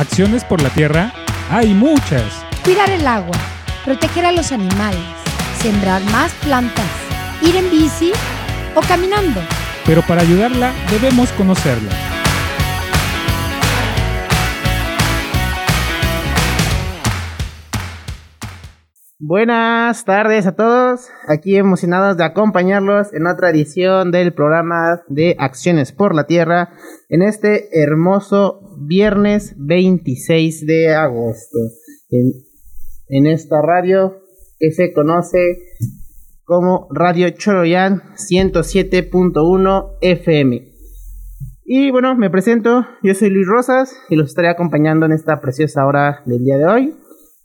[0.00, 1.12] Acciones por la tierra
[1.50, 2.24] hay muchas.
[2.64, 3.36] Cuidar el agua,
[3.84, 5.04] proteger a los animales,
[5.60, 6.86] sembrar más plantas,
[7.42, 8.10] ir en bici
[8.74, 9.42] o caminando.
[9.84, 12.09] Pero para ayudarla debemos conocerla.
[19.22, 25.92] Buenas tardes a todos, aquí emocionados de acompañarlos en otra edición del programa de Acciones
[25.92, 26.70] por la Tierra
[27.10, 31.58] en este hermoso viernes 26 de agosto.
[32.08, 32.32] En,
[33.10, 34.16] en esta radio
[34.58, 35.58] que se conoce
[36.44, 40.66] como Radio Choroyan 107.1 FM.
[41.66, 45.84] Y bueno, me presento, yo soy Luis Rosas y los estaré acompañando en esta preciosa
[45.84, 46.94] hora del día de hoy.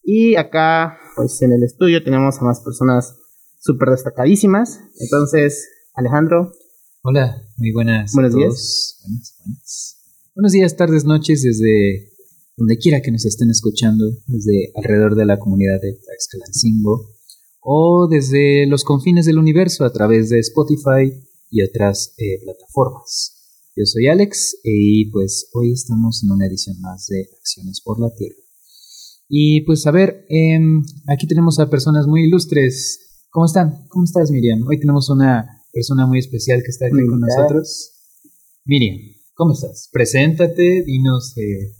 [0.07, 3.15] Y acá, pues en el estudio tenemos a más personas
[3.59, 4.79] súper destacadísimas.
[4.99, 6.51] Entonces, Alejandro.
[7.03, 8.13] Hola, muy buenas.
[8.13, 8.43] Buenos a todos.
[8.43, 8.99] días.
[9.03, 9.97] Buenas, buenas.
[10.35, 12.11] Buenos días, tardes, noches, desde
[12.57, 17.11] donde quiera que nos estén escuchando, desde alrededor de la comunidad de Tlaxcalancingo
[17.61, 21.11] o desde los confines del universo a través de Spotify
[21.49, 23.35] y otras eh, plataformas.
[23.75, 28.13] Yo soy Alex y pues hoy estamos en una edición más de Acciones por la
[28.13, 28.44] Tierra.
[29.27, 33.25] Y pues a ver, em, aquí tenemos a personas muy ilustres.
[33.29, 33.85] ¿Cómo están?
[33.89, 34.61] ¿Cómo estás, Miriam?
[34.67, 37.91] Hoy tenemos una persona muy especial que está aquí con nosotros.
[38.65, 38.97] Miriam,
[39.33, 39.89] ¿cómo estás?
[39.91, 41.73] Preséntate, dinos eh,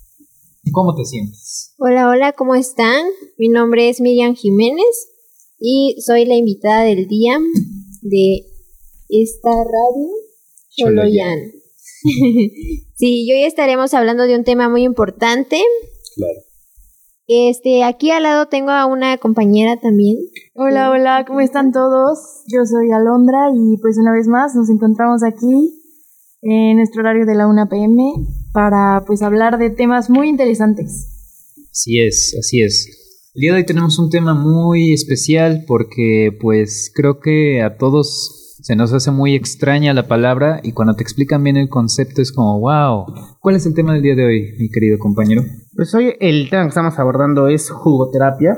[0.72, 1.74] cómo te sientes.
[1.78, 3.06] Hola, hola, ¿cómo están?
[3.38, 5.10] Mi nombre es Miriam Jiménez
[5.60, 7.40] y soy la invitada del día
[8.02, 8.46] de
[9.10, 10.10] esta radio
[10.78, 11.40] Choloyan.
[12.96, 15.60] sí, y hoy estaremos hablando de un tema muy importante.
[16.16, 16.45] Claro.
[17.28, 20.18] Este, aquí al lado tengo a una compañera también.
[20.54, 22.44] Hola, hola, ¿cómo están todos?
[22.48, 25.82] Yo soy Alondra y pues una vez más nos encontramos aquí
[26.44, 28.14] en nuestro horario de la 1 pm
[28.54, 31.10] para pues hablar de temas muy interesantes.
[31.72, 33.32] Así es, así es.
[33.34, 38.45] El día de hoy tenemos un tema muy especial porque pues creo que a todos
[38.66, 42.32] se nos hace muy extraña la palabra y cuando te explican bien el concepto es
[42.32, 43.06] como, wow.
[43.40, 45.44] ¿Cuál es el tema del día de hoy, mi querido compañero?
[45.76, 48.58] Pues hoy el tema que estamos abordando es jugoterapia.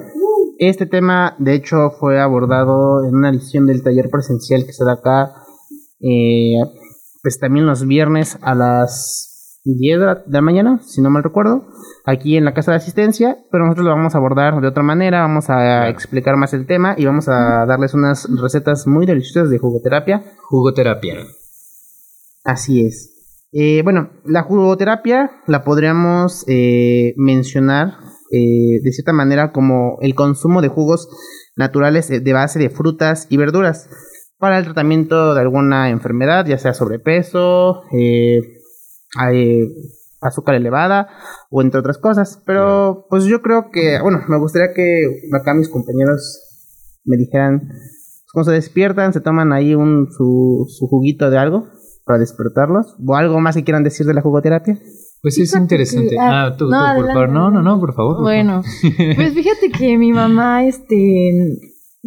[0.59, 4.93] Este tema, de hecho, fue abordado en una edición del taller presencial que se da
[4.93, 5.43] acá,
[5.99, 6.55] eh,
[7.21, 9.26] pues también los viernes a las
[9.75, 11.67] 10 de la, de la mañana, si no mal recuerdo,
[12.05, 15.21] aquí en la casa de asistencia, pero nosotros lo vamos a abordar de otra manera,
[15.21, 19.57] vamos a explicar más el tema y vamos a darles unas recetas muy deliciosas de
[19.57, 20.23] jugoterapia.
[20.43, 21.15] Jugoterapia.
[22.43, 23.13] Así es.
[23.51, 27.95] Eh, bueno, la jugoterapia la podríamos eh, mencionar
[28.31, 31.07] eh, de cierta manera como el consumo de jugos
[31.55, 33.89] naturales eh, de base de frutas y verduras
[34.37, 38.41] para el tratamiento de alguna enfermedad, ya sea sobrepeso, eh,
[39.31, 39.67] eh,
[40.21, 41.07] azúcar elevada
[41.49, 42.41] o entre otras cosas.
[42.45, 45.01] Pero pues yo creo que, bueno, me gustaría que
[45.39, 46.43] acá mis compañeros
[47.05, 51.67] me dijeran, pues, cuando se despiertan, se toman ahí un, su, su juguito de algo
[52.05, 54.77] para despertarlos, o algo más que quieran decir de la jugoterapia.
[55.21, 56.09] Pues es Fíjate interesante.
[56.11, 57.29] que- ah, ah, tú, tú, no, por adelante, favor.
[57.29, 58.15] No, no, no, por favor.
[58.15, 58.61] por Bueno,
[59.15, 60.95] pues fíjate que mi mamá, este,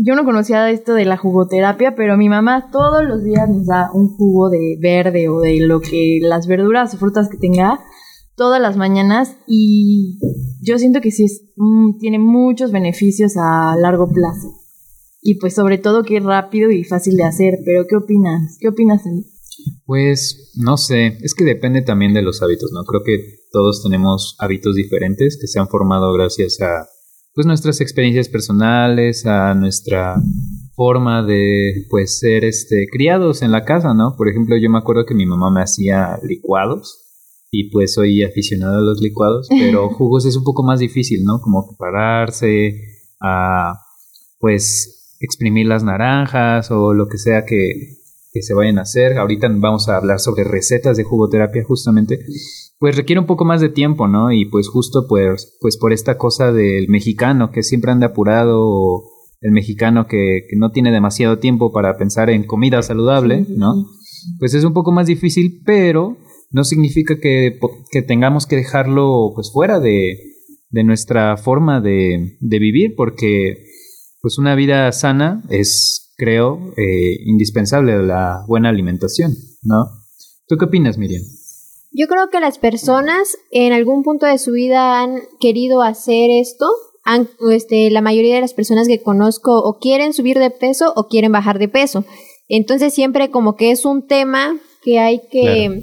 [0.02, 3.90] yo no conocía esto de la jugoterapia, pero mi mamá todos los días nos da
[3.92, 7.80] un jugo de verde o de lo que las verduras o frutas que tenga
[8.36, 10.18] todas las mañanas y
[10.62, 14.54] yo siento que sí es, mm, tiene muchos beneficios a largo plazo.
[15.20, 18.56] Y pues sobre todo que es rápido y fácil de hacer, pero ¿qué opinas?
[18.58, 19.02] ¿Qué opinas?
[19.84, 22.84] Pues no sé, es que depende también de los hábitos, ¿no?
[22.84, 23.18] Creo que
[23.52, 26.88] todos tenemos hábitos diferentes que se han formado gracias a
[27.34, 30.16] pues nuestras experiencias personales, a nuestra
[30.74, 34.14] forma de pues ser este criados en la casa, ¿no?
[34.16, 37.06] Por ejemplo, yo me acuerdo que mi mamá me hacía licuados
[37.50, 41.40] y pues soy aficionado a los licuados, pero jugos es un poco más difícil, ¿no?
[41.40, 42.80] Como prepararse
[43.20, 43.74] a
[44.38, 47.98] pues exprimir las naranjas o lo que sea que,
[48.32, 49.18] que se vayan a hacer.
[49.18, 52.18] Ahorita vamos a hablar sobre recetas de jugoterapia justamente.
[52.80, 54.32] Pues requiere un poco más de tiempo, ¿no?
[54.32, 59.04] Y pues justo pues, pues por esta cosa del mexicano que siempre anda apurado o
[59.42, 63.86] el mexicano que, que no tiene demasiado tiempo para pensar en comida saludable, ¿no?
[64.38, 66.16] Pues es un poco más difícil, pero
[66.50, 67.58] no significa que,
[67.90, 70.18] que tengamos que dejarlo pues fuera de,
[70.70, 73.66] de nuestra forma de, de vivir, porque
[74.22, 79.84] pues una vida sana es, creo, eh, indispensable la buena alimentación, ¿no?
[80.48, 81.22] ¿Tú qué opinas, Miriam?
[81.92, 86.66] Yo creo que las personas en algún punto de su vida han querido hacer esto.
[87.04, 91.08] Han, este, la mayoría de las personas que conozco o quieren subir de peso o
[91.08, 92.04] quieren bajar de peso.
[92.48, 95.80] Entonces siempre como que es un tema que hay que Claro.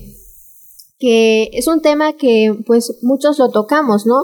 [1.00, 4.16] que es un tema que pues muchos lo tocamos, ¿no?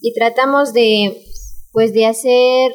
[0.00, 1.24] Y tratamos de
[1.72, 2.72] pues de hacer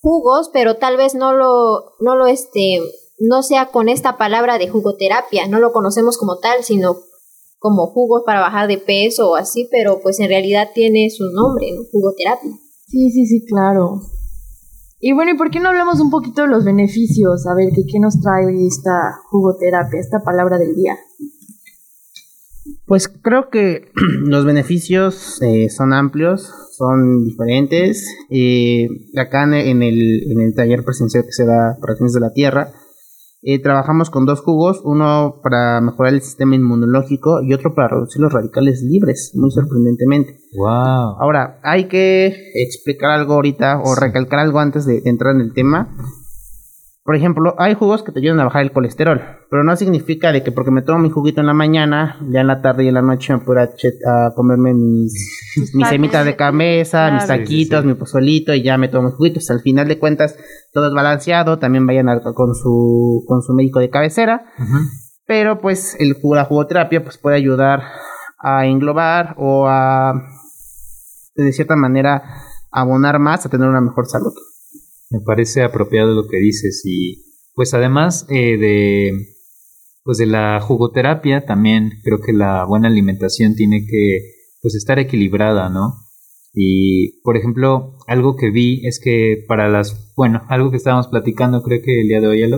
[0.00, 2.78] jugos, pero tal vez no lo no lo este
[3.18, 6.96] no sea con esta palabra de jugoterapia, no lo conocemos como tal, sino
[7.64, 11.68] como jugos para bajar de peso o así, pero pues en realidad tiene su nombre,
[11.74, 11.84] ¿no?
[11.90, 12.50] Jugoterapia.
[12.88, 14.02] Sí, sí, sí, claro.
[15.00, 17.46] Y bueno, ¿y por qué no hablamos un poquito de los beneficios?
[17.46, 20.94] A ver, ¿qué, qué nos trae esta jugoterapia, esta palabra del día?
[22.84, 23.86] Pues creo que
[24.26, 28.06] los beneficios eh, son amplios, son diferentes.
[28.28, 32.20] Eh, acá en en el, en el taller presencial que se da por Acciones de
[32.20, 32.74] la Tierra,
[33.46, 38.22] eh, trabajamos con dos jugos, uno para mejorar el sistema inmunológico y otro para reducir
[38.22, 40.38] los radicales libres, muy sorprendentemente.
[40.56, 41.16] Wow.
[41.20, 45.94] Ahora, hay que explicar algo ahorita o recalcar algo antes de entrar en el tema.
[47.04, 49.20] Por ejemplo, hay jugos que te ayudan a bajar el colesterol,
[49.54, 52.48] pero no significa de que porque me tomo mi juguito en la mañana, ya en
[52.48, 53.62] la tarde y en la noche me pueda
[54.08, 55.12] a comerme mis,
[55.74, 57.48] mis semitas de cabeza, mis taquitos,
[57.82, 57.86] Sí, sí, sí.
[57.86, 59.48] mi pozolito y ya me tomo mis juguitos.
[59.50, 60.36] Al final de cuentas,
[60.72, 64.44] todo es balanceado, también vayan a- con su, con su médico de cabecera.
[65.26, 67.80] Pero pues el, la jugoterapia pues puede ayudar
[68.40, 70.14] a englobar o a
[71.36, 72.22] de cierta manera
[72.72, 74.32] abonar más a tener una mejor salud.
[75.10, 77.22] Me parece apropiado lo que dices y
[77.54, 79.33] pues además eh, de
[80.04, 85.70] pues de la jugoterapia también creo que la buena alimentación tiene que pues estar equilibrada,
[85.70, 85.94] ¿no?
[86.52, 91.62] Y por ejemplo, algo que vi es que para las, bueno, algo que estábamos platicando
[91.62, 92.50] creo que el día de hoy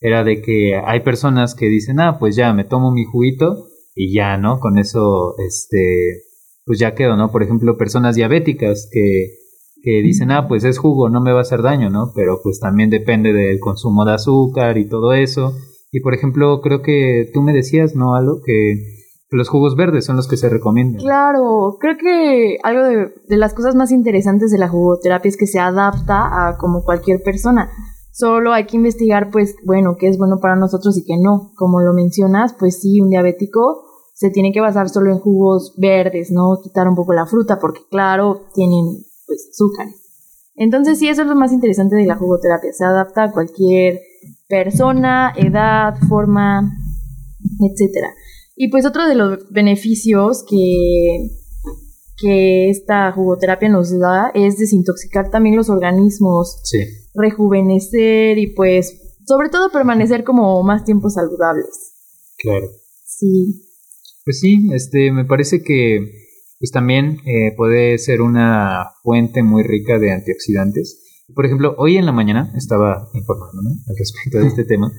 [0.00, 4.12] era de que hay personas que dicen, ah, pues ya me tomo mi juguito y
[4.12, 4.60] ya, ¿no?
[4.60, 6.24] Con eso, este,
[6.64, 7.30] pues ya quedo, ¿no?
[7.32, 9.38] Por ejemplo, personas diabéticas que,
[9.82, 12.12] que dicen, ah, pues es jugo, no me va a hacer daño, ¿no?
[12.14, 15.54] Pero pues también depende del consumo de azúcar y todo eso.
[15.90, 18.40] Y por ejemplo, creo que tú me decías, ¿no, Alo?
[18.44, 18.98] Que
[19.30, 21.02] los jugos verdes son los que se recomiendan.
[21.02, 25.46] Claro, creo que algo de, de las cosas más interesantes de la jugoterapia es que
[25.46, 27.70] se adapta a como cualquier persona.
[28.12, 31.52] Solo hay que investigar, pues, bueno, qué es bueno para nosotros y qué no.
[31.56, 36.32] Como lo mencionas, pues sí, un diabético se tiene que basar solo en jugos verdes,
[36.32, 36.58] ¿no?
[36.60, 39.94] Quitar un poco la fruta, porque claro, tienen, pues, azúcares.
[40.56, 42.72] Entonces sí, eso es lo más interesante de la jugoterapia.
[42.72, 44.00] Se adapta a cualquier
[44.48, 46.72] persona, edad, forma,
[47.60, 48.08] etcétera.
[48.56, 51.28] Y pues otro de los beneficios que,
[52.16, 56.78] que esta jugoterapia nos da es desintoxicar también los organismos, Sí.
[57.14, 61.94] rejuvenecer y pues sobre todo permanecer como más tiempo saludables.
[62.38, 62.66] Claro.
[63.04, 63.64] Sí.
[64.24, 66.10] Pues sí, este, me parece que
[66.58, 71.04] pues también eh, puede ser una fuente muy rica de antioxidantes.
[71.34, 74.92] Por ejemplo, hoy en la mañana estaba informándome al respecto de este tema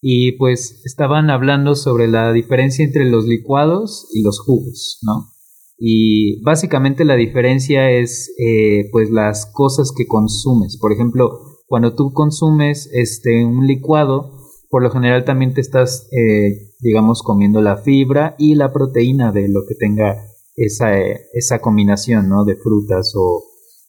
[0.00, 5.32] y pues estaban hablando sobre la diferencia entre los licuados y los jugos, ¿no?
[5.78, 10.76] Y básicamente la diferencia es eh, pues las cosas que consumes.
[10.76, 11.30] Por ejemplo,
[11.66, 14.38] cuando tú consumes este, un licuado,
[14.70, 19.48] por lo general también te estás, eh, digamos, comiendo la fibra y la proteína de
[19.48, 20.16] lo que tenga
[20.56, 22.44] esa, eh, esa combinación, ¿no?
[22.44, 23.44] De frutas o,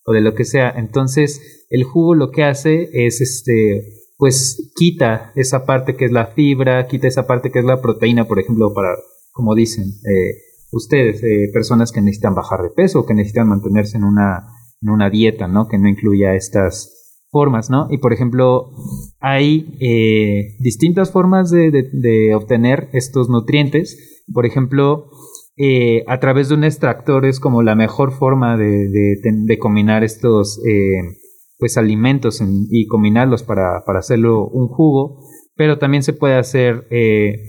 [0.09, 0.71] o de lo que sea.
[0.75, 6.27] Entonces, el jugo lo que hace es, este, pues, quita esa parte que es la
[6.33, 8.95] fibra, quita esa parte que es la proteína, por ejemplo, para,
[9.31, 10.33] como dicen, eh,
[10.71, 14.47] ustedes, eh, personas que necesitan bajar de peso o que necesitan mantenerse en una,
[14.81, 15.67] en una dieta, ¿no?
[15.67, 17.85] Que no incluya estas formas, ¿no?
[17.91, 18.71] Y por ejemplo,
[19.19, 24.23] hay eh, distintas formas de, obtener estos nutrientes.
[24.33, 25.11] Por ejemplo,
[25.59, 31.17] eh, a través de un extractor es como la mejor forma de, combinar estos eh,
[31.57, 35.25] pues alimentos en- y combinarlos para, para hacerlo un jugo.
[35.55, 37.43] Pero también se puede hacer eh,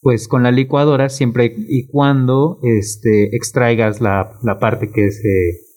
[0.00, 5.20] pues con la licuadora siempre y cuando este, extraigas la, la parte que es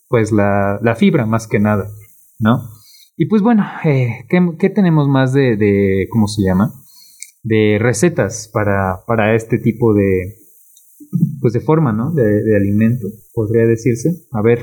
[0.08, 1.88] pues la, la fibra más que nada,
[2.40, 2.60] ¿no?
[3.18, 4.26] Y pues bueno, ¿qué,
[4.60, 6.72] qué tenemos más de, de, ¿cómo se llama?
[7.44, 10.36] De recetas para, para este tipo de,
[11.42, 12.12] pues de forma, ¿no?
[12.12, 14.28] De, de alimento, podría decirse.
[14.32, 14.60] A ver,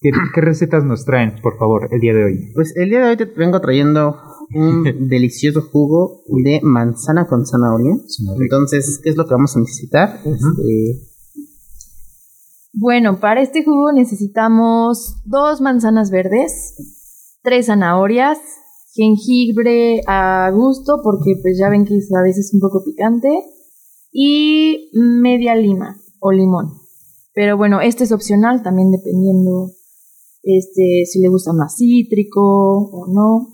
[0.00, 2.52] ¿qué, qué recetas nos traen, por favor, el día de hoy?
[2.54, 4.16] Pues el día de hoy te vengo trayendo
[4.54, 7.94] un delicioso jugo de manzana con zanahoria.
[8.40, 10.20] Entonces, ¿qué es lo que vamos a necesitar?
[10.24, 11.08] Este,
[12.72, 18.38] Bueno, para este jugo necesitamos dos manzanas verdes, tres zanahorias,
[18.94, 23.28] jengibre a gusto, porque pues ya ven que es a veces un poco picante,
[24.12, 26.74] y media lima o limón.
[27.34, 29.70] Pero bueno, este es opcional, también dependiendo
[30.42, 33.48] este, si le gusta más cítrico o no.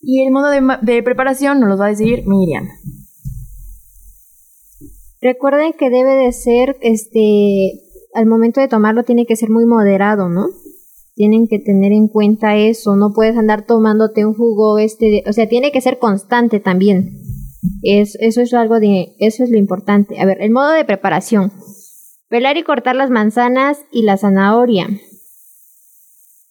[0.00, 2.68] Y el modo de, de preparación nos los va a decir Miriam.
[5.20, 7.80] Recuerden que debe de ser, este,
[8.14, 10.46] al momento de tomarlo tiene que ser muy moderado, ¿no?
[11.14, 15.32] Tienen que tener en cuenta eso, no puedes andar tomándote un jugo este, de- o
[15.32, 17.18] sea, tiene que ser constante también.
[17.82, 20.20] Es, eso es algo de, eso es lo importante.
[20.20, 21.52] A ver, el modo de preparación.
[22.28, 24.86] Pelar y cortar las manzanas y la zanahoria.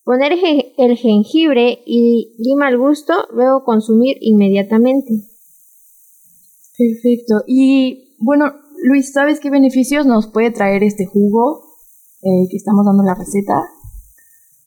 [0.04, 5.14] Poner je- el jengibre y lima al gusto, luego consumir inmediatamente.
[6.78, 7.44] Perfecto.
[7.48, 8.46] Y bueno,
[8.84, 11.64] Luis, ¿sabes qué beneficios nos puede traer este jugo
[12.24, 13.54] eh, que estamos dando en la receta?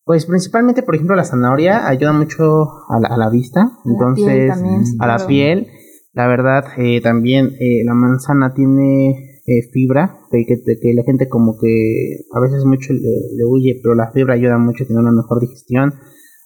[0.04, 2.42] Pues principalmente, por ejemplo, la zanahoria ayuda mucho
[2.88, 5.68] a la, a la vista, A la entonces piel también, sí, a la piel.
[6.14, 11.28] La verdad, eh, también eh, la manzana tiene eh, fibra, que, que- que la gente
[11.28, 13.00] como que a veces mucho le,
[13.36, 15.92] le huye, pero la fibra ayuda mucho a tener una mejor digestión,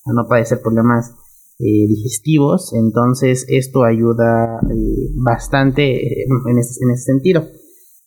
[0.07, 1.15] a no padecer problemas
[1.61, 5.83] eh, digestivos, entonces esto ayuda eh, bastante
[6.23, 7.45] eh, en, ese, en ese sentido.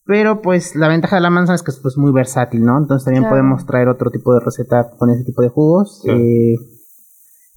[0.05, 2.77] Pero pues la ventaja de la manzana es que es pues, muy versátil, ¿no?
[2.79, 3.35] Entonces también Claro.
[3.35, 6.01] podemos traer otro tipo de receta con ese tipo de jugos.
[6.03, 6.19] Claro.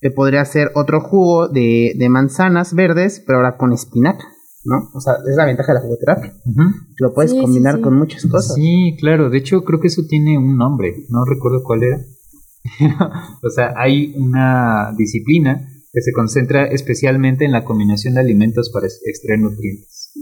[0.04, 4.26] Que podría ser otro jugo de, de manzanas verdes, pero ahora con espinaca,
[4.66, 4.90] ¿no?
[4.92, 6.34] O sea, es la ventaja de la jugoterapia.
[6.98, 7.80] Lo puedes Sí, combinar sí.
[7.80, 8.54] con muchas cosas.
[8.54, 9.30] Sí, claro.
[9.30, 10.94] De hecho, creo que eso tiene un nombre.
[11.08, 12.00] No recuerdo cuál era.
[13.42, 18.86] o sea, hay una disciplina que se concentra especialmente en la combinación de alimentos para
[18.86, 20.12] ex- extraer nutrientes.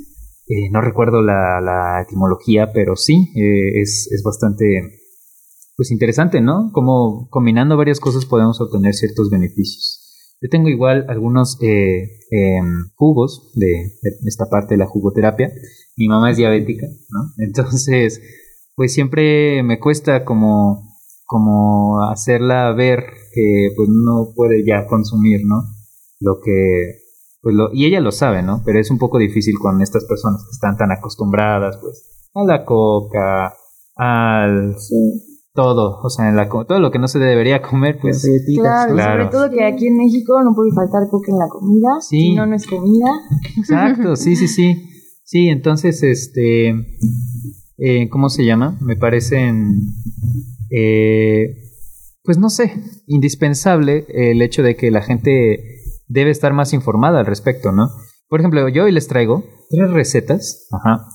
[0.46, 4.64] Eh, no recuerdo la, la etimología, pero sí, eh, es, es bastante
[5.76, 6.70] pues interesante, ¿no?
[6.72, 10.02] Como combinando varias cosas podemos obtener ciertos beneficios.
[10.42, 13.92] Yo tengo igual algunos eh, em, jugos de,
[14.26, 15.52] esta parte de la jugoterapia.
[15.96, 17.20] Mi mamá es diabética, ¿no?
[17.38, 18.20] Entonces,
[18.74, 25.62] pues siempre me cuesta como, como hacerla ver que pues no puede ya consumir, ¿no?
[26.18, 27.02] Lo que,
[27.40, 28.62] pues lo, y ella lo sabe, ¿no?
[28.64, 32.64] Pero es un poco difícil con estas personas que están tan acostumbradas, pues, a la
[32.64, 33.54] coca,
[33.94, 34.76] al.
[35.54, 38.94] Todo, o sea, en la, todo lo que no se debería comer, Pues, galletitas, Claro,
[38.94, 39.24] Claro.
[39.24, 41.88] sobre todo que aquí en México no puede faltar coca en la comida.
[42.00, 42.20] Sí.
[42.20, 43.06] Si no, no es comida.
[43.58, 44.88] Exacto, sí, sí, sí.
[45.24, 46.74] Sí, entonces, este,
[47.78, 48.76] eh, ¿cómo se llama?
[48.80, 49.76] Me parecen,
[50.70, 51.54] eh,
[52.24, 52.72] pues no sé,
[53.06, 55.58] indispensable el hecho de que la gente
[56.06, 57.88] debe estar más informada al respecto, ¿no?
[58.28, 61.06] Por ejemplo, yo hoy les traigo tres recetas ajá,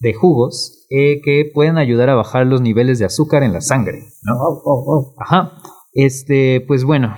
[0.00, 4.00] de jugos eh, que pueden ayudar a bajar los niveles de azúcar en la sangre,
[4.22, 4.34] ¿no?
[4.34, 5.14] Oh, oh, oh.
[5.18, 5.52] Ajá.
[5.92, 7.14] Este, pues bueno.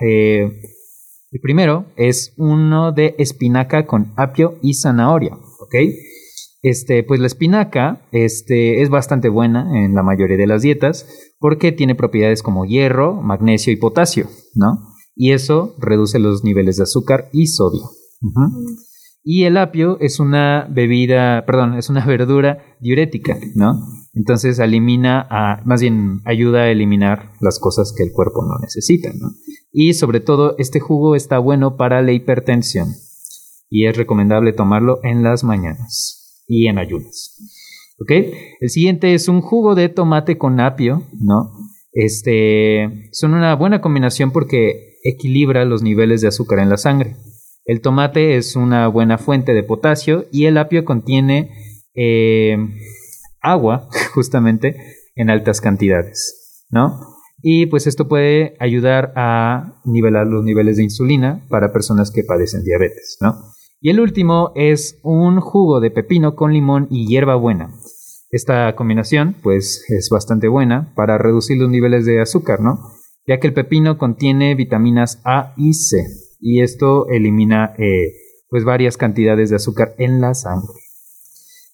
[0.00, 0.50] eh,
[1.30, 5.34] el primero es uno de espinaca con apio y zanahoria.
[5.60, 5.74] ¿Ok?
[6.60, 11.06] Este, pues la espinaca este, es bastante buena en la mayoría de las dietas
[11.38, 14.78] porque tiene propiedades como hierro, magnesio y potasio, ¿no?
[15.16, 17.82] Y eso reduce los niveles de azúcar y sodio.
[19.24, 23.80] Y el apio es una bebida, perdón, es una verdura diurética, ¿no?
[24.14, 25.26] Entonces elimina,
[25.64, 29.30] más bien ayuda a eliminar las cosas que el cuerpo no necesita, ¿no?
[29.72, 32.88] Y sobre todo, este jugo está bueno para la hipertensión
[33.70, 37.38] y es recomendable tomarlo en las mañanas y en ayunas.
[37.98, 38.10] ¿Ok?
[38.60, 41.52] El siguiente es un jugo de tomate con apio, ¿no?
[41.92, 47.16] Este, son una buena combinación porque equilibra los niveles de azúcar en la sangre.
[47.64, 51.50] El tomate es una buena fuente de potasio y el apio contiene
[51.94, 52.56] eh,
[53.40, 54.76] agua, justamente,
[55.14, 56.98] en altas cantidades, ¿no?
[57.42, 62.64] Y pues esto puede ayudar a nivelar los niveles de insulina para personas que padecen
[62.64, 63.36] diabetes, ¿no?
[63.80, 67.74] Y el último es un jugo de pepino con limón y hierbabuena.
[68.30, 72.78] Esta combinación, pues, es bastante buena para reducir los niveles de azúcar, ¿no?
[73.26, 76.06] Ya que el pepino contiene vitaminas A y C
[76.42, 78.12] y esto elimina, eh,
[78.50, 80.74] pues, varias cantidades de azúcar en la sangre.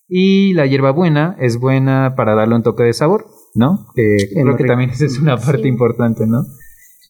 [0.08, 3.88] Y la hierbabuena es buena para darle un toque de sabor, ¿no?
[3.94, 4.66] Que creo que rico.
[4.72, 5.68] también esa es una parte Sí.
[5.68, 6.44] importante, ¿no?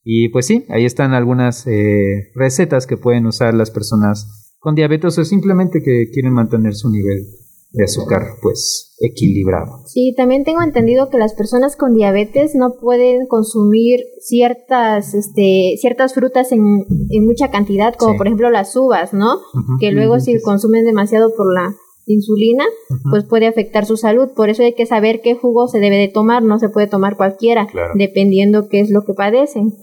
[0.04, 5.18] Y pues sí, ahí están algunas eh, recetas que pueden usar las personas con diabetes
[5.18, 7.26] o simplemente que quieren mantener su nivel
[7.70, 9.82] de azúcar pues equilibrado.
[9.86, 16.14] Sí, también tengo entendido que las personas con diabetes no pueden consumir ciertas, este, ciertas
[16.14, 18.18] frutas en, en mucha cantidad, como Sí.
[18.18, 19.38] por ejemplo las uvas, ¿no?
[19.80, 21.74] Que luego si consumen demasiado por la
[22.06, 22.64] insulina,
[23.10, 24.30] pues puede afectar su salud.
[24.34, 27.16] Por eso hay que saber qué jugo se debe de tomar, no se puede tomar
[27.18, 27.92] cualquiera, Claro.
[27.96, 29.74] dependiendo qué es lo que padecen.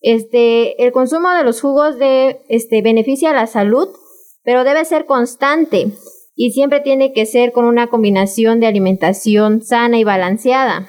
[0.00, 3.88] Este, el consumo de los jugos de, este, beneficia a la salud,
[4.42, 5.92] pero debe ser constante
[6.36, 10.88] y siempre tiene que ser con una combinación de alimentación sana y balanceada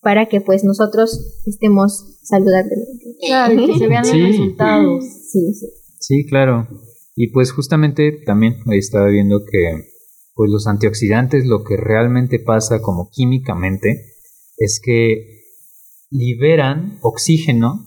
[0.00, 3.16] para que pues nosotros estemos saludablemente.
[3.26, 4.18] Claro, y que se vean Sí.
[4.18, 5.04] los resultados.
[5.04, 5.66] Sí, sí.
[5.98, 6.68] Sí, claro.
[7.16, 9.88] Y pues justamente también ahí estaba viendo que
[10.34, 14.12] pues los antioxidantes lo que realmente pasa como químicamente
[14.58, 15.40] es que
[16.10, 17.86] liberan oxígeno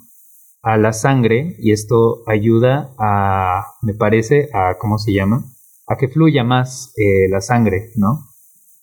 [0.62, 5.46] a la sangre y esto ayuda a, me parece, a, ¿cómo se llama?
[5.89, 8.27] A que fluya más eh, la sangre, ¿no?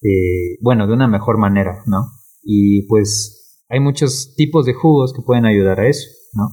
[0.02, 2.10] Eh, bueno, de una mejor manera, ¿no?
[2.42, 6.48] Y pues hay muchos tipos de jugos que pueden ayudar a eso, ¿no?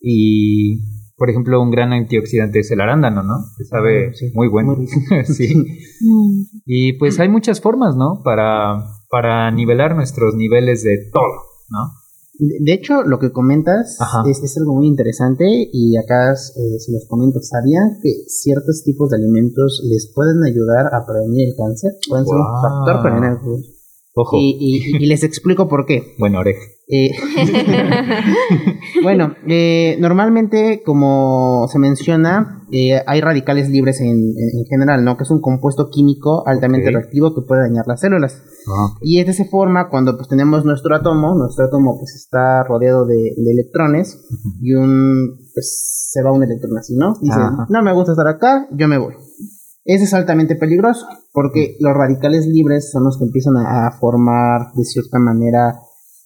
[0.00, 0.80] Y,
[1.16, 3.36] por ejemplo, un gran antioxidante es el arándano, ¿no?
[3.56, 4.76] Que sabe Sí, muy bueno.
[4.76, 4.86] muy
[5.24, 5.54] sí.
[6.00, 6.42] Mm.
[6.64, 8.22] Y pues hay muchas formas, ¿no?
[8.22, 11.92] Para, para nivelar nuestros niveles de todo, ¿no?
[12.38, 17.06] De hecho, lo que comentas es, es algo muy interesante y acá eh, se los
[17.08, 17.40] comento.
[17.40, 21.92] ¿Sabían que ciertos tipos de alimentos les pueden ayudar a prevenir el cáncer?
[22.08, 23.64] Pueden ser un factor para cáncer.
[24.14, 26.14] Ojo, Y, y- y les explico por qué.
[26.18, 26.60] bueno, oreja.
[26.88, 27.10] Eh,
[29.02, 35.16] bueno, eh, normalmente, como se menciona, eh, hay radicales libres en, en- en general, ¿no?
[35.16, 38.42] Que es un compuesto químico altamente reactivo que puede dañar las células.
[38.68, 38.98] Ah, ok.
[39.02, 43.34] Y de esa forma, cuando pues tenemos nuestro átomo, nuestro átomo pues está rodeado de,
[43.36, 44.24] de electrones
[44.60, 47.14] y un pues se va un electrón así, ¿no?
[47.20, 47.38] Dice,
[47.68, 49.14] no me gusta estar acá, yo me voy.
[49.84, 54.72] Ese es altamente peligroso porque los radicales libres son los que empiezan a, a formar
[54.74, 55.74] de cierta manera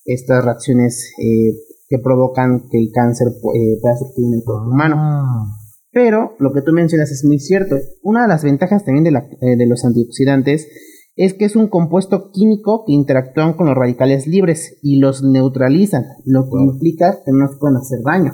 [0.04, 1.54] estas reacciones eh,
[1.88, 4.94] que provocan que el cáncer eh, pueda surgir en el cuerpo humano.
[4.98, 5.44] Ah,
[5.92, 7.76] Pero lo que tú mencionas es muy cierto.
[8.02, 10.68] Una de las ventajas también de, la- eh, de los antioxidantes
[11.16, 16.04] es que es un compuesto químico que interactúan con los radicales libres y los neutralizan,
[16.24, 16.72] lo que Wow.
[16.74, 18.32] implica que no nos pueden hacer daño.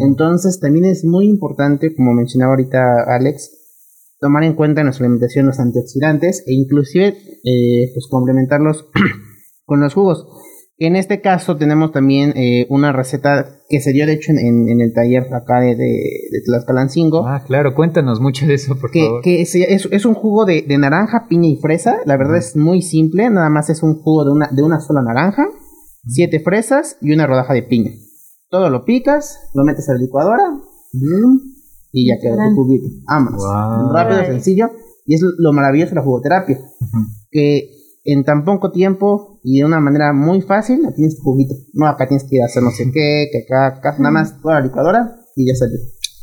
[0.00, 3.50] Entonces también es muy importante, como mencionaba ahorita Alex,
[4.20, 8.86] tomar en cuenta en nuestra alimentación los antioxidantes e inclusive eh, pues complementarlos
[9.64, 10.26] con los jugos.
[10.78, 14.68] En este caso tenemos también eh, una receta que se dio de hecho en, en-
[14.68, 15.86] en el taller acá de, de,
[16.30, 19.22] de Tlaxcalancingo, Ah, claro, cuéntanos mucho de eso, por que, favor.
[19.22, 21.96] que es, es un jugo de, de naranja, piña y fresa.
[22.04, 25.00] La verdad es muy simple, nada más es un jugo de una, de una sola
[25.02, 25.46] naranja,
[26.06, 27.92] siete fresas y una rodaja de piña.
[28.50, 30.50] Todo lo picas, lo metes a la licuadora
[30.92, 31.38] mm,
[31.92, 32.88] y ya queda tu juguito.
[33.08, 33.42] Vámonos.
[33.42, 33.92] Wow.
[33.94, 34.68] Rápido, sencillo.
[35.06, 36.58] Y es lo maravilloso de la jugoterapia,
[37.30, 37.70] que
[38.06, 41.54] en tan poco tiempo y de una manera muy fácil ya tienes tu juguito.
[41.74, 44.40] No, acá tienes que ir a hacer no sé qué, que acá, acá, nada más
[44.40, 45.78] toda la licuadora y ya salió.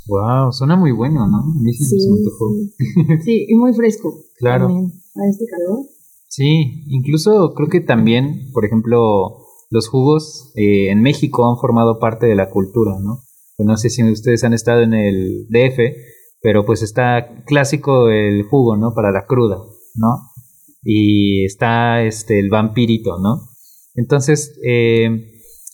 [0.08, 1.38] Wow, suena muy bueno, ¿no?
[1.38, 3.24] A mí sí, Sí, me antojó.
[3.24, 4.13] sí, y muy fresco.
[4.38, 4.67] Claro.
[4.67, 5.86] también, Para este calor.
[6.28, 9.38] Sí, incluso creo que también, por ejemplo,
[9.69, 13.22] los jugos eh, en México han formado parte de la cultura, ¿no?
[13.56, 15.80] Pues no sé si ustedes han estado en el DF,
[16.41, 18.93] pero pues está clásico el jugo, ¿no?
[18.93, 19.58] Para la cruda,
[19.96, 20.17] ¿no?
[20.84, 23.50] Y está este el vampirito, ¿no?
[23.96, 25.32] Entonces, eh,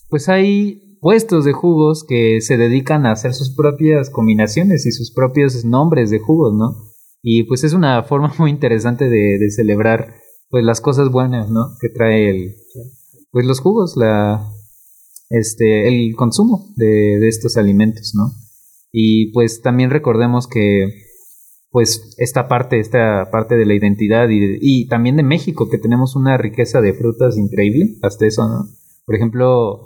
[0.08, 5.12] pues hay puestos de jugos que se dedican a hacer sus propias combinaciones y sus
[5.12, 6.90] propios nombres de jugos, ¿no?
[7.22, 10.14] Y pues es una forma muy interesante de, celebrar
[10.48, 11.76] pues las cosas buenas, ¿no?
[11.80, 12.56] Que trae el
[13.32, 14.50] pues los jugos, la
[15.28, 18.32] este el consumo de estos alimentos, ¿no?
[18.92, 21.09] Y pues también recordemos que
[21.70, 26.16] pues esta parte, esta parte de la identidad y, y también de México, que tenemos
[26.16, 28.68] una riqueza de frutas increíble, hasta eso, ¿no?
[29.06, 29.80] Por ejemplo,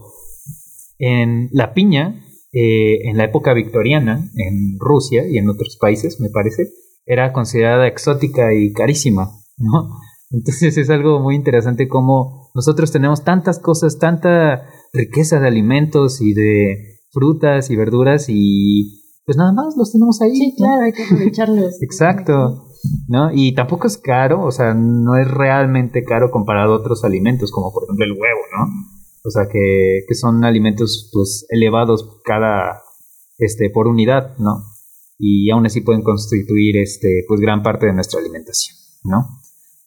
[0.99, 6.31] en la piña, eh, en la época victoriana, en Rusia y en otros países, me
[6.31, 6.69] parece,
[7.07, 9.91] era considerada exótica y carísima, ¿no?
[10.31, 16.33] Entonces es algo muy interesante como nosotros tenemos tantas cosas, tanta riqueza de alimentos y
[16.33, 20.35] de frutas y verduras y pues nada más los tenemos ahí.
[20.35, 20.67] Sí, ¿no?
[20.67, 21.75] claro, hay que aprovecharlos.
[21.83, 22.69] Exacto,
[23.09, 23.31] ¿no?
[23.33, 27.73] Y tampoco es caro, o sea, no es realmente caro comparado a otros alimentos, como
[27.73, 28.67] por ejemplo el huevo, ¿no?
[29.25, 32.83] O sea, que, que son alimentos pues elevados cada,
[33.39, 34.63] este, por unidad, ¿no?
[35.19, 39.41] Y aún así pueden constituir, este, pues gran parte de nuestra alimentación, ¿no?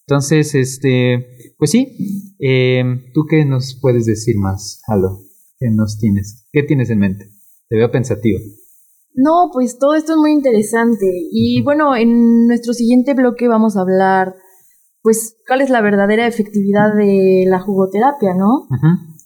[0.08, 5.20] Entonces, este, pues sí, eh, ¿tú qué nos puedes decir más, Halo?
[5.60, 6.48] ¿Qué nos tienes?
[6.52, 7.30] ¿Qué tienes en mente?
[7.68, 8.40] Te veo pensativo.
[9.20, 11.08] No, pues todo esto es muy interesante.
[11.32, 14.36] Y bueno, en nuestro siguiente bloque vamos a hablar,
[15.02, 18.68] pues, cuál es la verdadera efectividad de la jugoterapia, ¿no?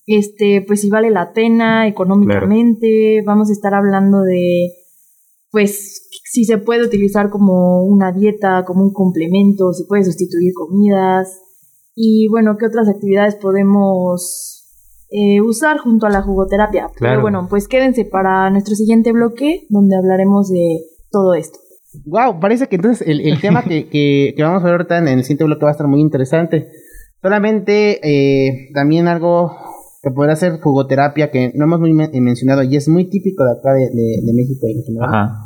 [0.05, 3.21] Este, pues si vale la pena económicamente.
[3.25, 4.71] Vamos a estar hablando de,
[5.51, 11.41] pues, si se puede utilizar como una dieta, como un complemento, si puede sustituir comidas.
[11.95, 14.60] Y bueno, qué otras actividades podemos
[15.11, 16.83] eh, usar junto a la jugoterapia.
[16.95, 17.13] Claro.
[17.15, 20.79] Pero bueno, pues quédense para nuestro siguiente bloque donde hablaremos de
[21.11, 21.59] todo esto.
[22.05, 25.07] Wow, parece que entonces el, el tema que, que, que vamos a ver ahorita en
[25.09, 26.69] el siguiente bloque va a estar muy interesante.
[27.21, 29.51] Solamente eh, también algo
[30.01, 33.51] que podrá ser jugoterapia que no hemos muy men- mencionado y es muy típico de
[33.51, 35.09] acá de, de- de México en general.
[35.09, 35.37] Ajá.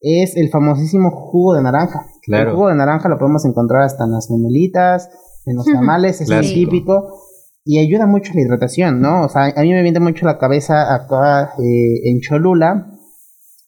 [0.00, 2.06] es el famosísimo jugo de naranja.
[2.22, 2.50] Claro.
[2.50, 5.10] El jugo de naranja lo podemos encontrar hasta en las memelitas,
[5.46, 6.70] en los tamales, es el Clásico.
[6.70, 7.20] típico.
[7.64, 9.24] Y ayuda mucho a la hidratación, ¿no?
[9.24, 12.86] O sea, a mí me viene mucho la cabeza acá eh, en Cholula,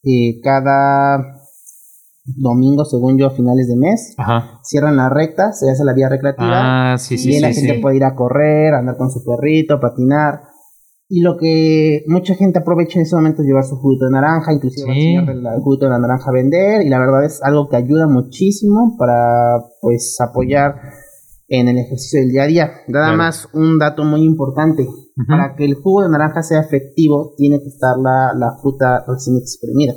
[0.03, 1.37] eh, cada
[2.25, 4.59] domingo, según yo, a finales de mes, Ajá.
[4.63, 6.93] cierran la recta, se hace la vía recreativa.
[6.93, 7.39] Ah, sí, y sí, sí.
[7.39, 10.41] la gente puede ir a correr, andar con su perrito, patinar.
[11.09, 14.53] Y lo que mucha gente aprovecha en ese momento es llevar su juguito de naranja,
[14.53, 14.87] inclusive
[15.23, 16.85] va el juguito de la naranja a vender.
[16.85, 20.75] Y la verdad es algo que ayuda muchísimo para pues apoyar
[21.47, 22.71] en el ejercicio del día a día.
[22.87, 24.87] Nada más un dato muy importante.
[25.27, 29.37] Para que el jugo de naranja sea efectivo, tiene que estar la, la fruta recién
[29.37, 29.93] exprimida.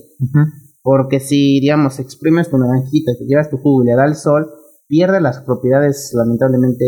[0.83, 4.47] Porque si, digamos, exprimes tu naranjita, te llevas tu jugo y le da el sol,
[4.89, 6.87] pierde las propiedades, lamentablemente,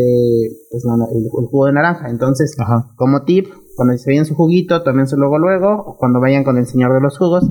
[0.71, 2.09] pues, el, el jugo de naranja.
[2.09, 2.91] Entonces, Ajá.
[2.95, 3.45] como tip,
[3.75, 7.01] cuando se vayan su juguito, tómense luego luego, o cuando vayan con el señor de
[7.01, 7.47] los jugos,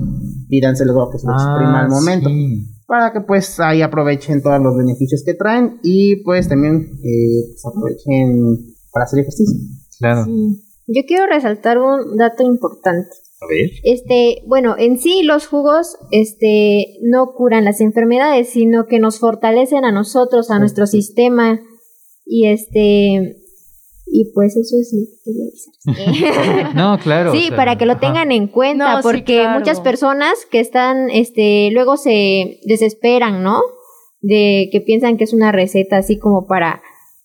[0.49, 2.27] pídanse luego que se lo exprima al momento.
[2.27, 2.72] Ah, sí.
[2.85, 7.65] Para que pues ahí aprovechen todos los beneficios que traen y pues también eh, pues,
[7.65, 9.57] aprovechen para hacer ejercicio.
[9.99, 10.25] Claro.
[10.25, 10.63] Sí.
[10.87, 13.09] Yo quiero resaltar un dato importante.
[13.41, 13.71] A ver.
[13.83, 19.85] Este, bueno, en sí los jugos, este, no curan las enfermedades, sino que nos fortalecen
[19.85, 21.61] a nosotros, a nuestro sistema
[22.25, 23.42] y este,
[24.05, 26.75] y pues eso es lo que quería avisar.
[26.75, 27.31] No, claro.
[27.31, 28.01] sí, o sea, para que lo ajá.
[28.01, 29.59] tengan en cuenta, No, sí, porque claro.
[29.59, 33.61] muchas personas que están, este, luego se desesperan, ¿no?
[34.21, 36.81] De que piensan que es una receta así como para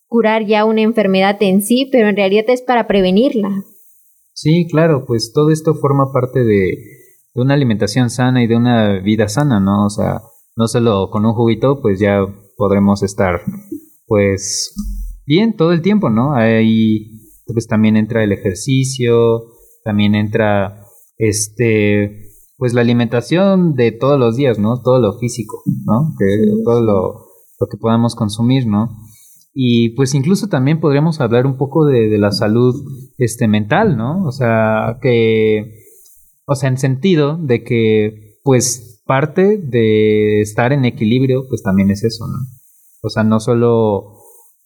[0.07, 3.63] curar ya una enfermedad en sí, pero en realidad es para prevenirla.
[4.33, 6.77] Sí, claro, pues todo esto forma parte de,
[7.35, 9.85] de una alimentación sana y de una vida sana, ¿no?
[9.85, 10.21] O sea,
[10.55, 12.25] no solo con un juguito, pues ya
[12.57, 13.41] podremos estar,
[14.07, 14.73] pues,
[15.29, 16.33] bien todo el tiempo, ¿no?
[16.33, 19.43] Ahí, pues también entra el ejercicio,
[19.83, 20.83] también entra,
[21.17, 24.81] este, pues la alimentación de todos los días, ¿no?
[24.81, 26.15] Todo lo físico, ¿no?
[26.17, 26.85] Que, Sí, todo sí.
[26.85, 27.25] Lo,
[27.59, 28.89] lo que podamos consumir, ¿no?
[29.53, 32.75] Y pues incluso también podríamos hablar un poco de, de la salud
[33.19, 34.25] este, mental, ¿no?
[34.25, 35.83] O sea, que,
[36.45, 42.03] o sea, en sentido de que, pues, parte de estar en equilibrio, pues también es
[42.03, 42.37] eso, ¿no?
[43.03, 44.18] O sea, no solo,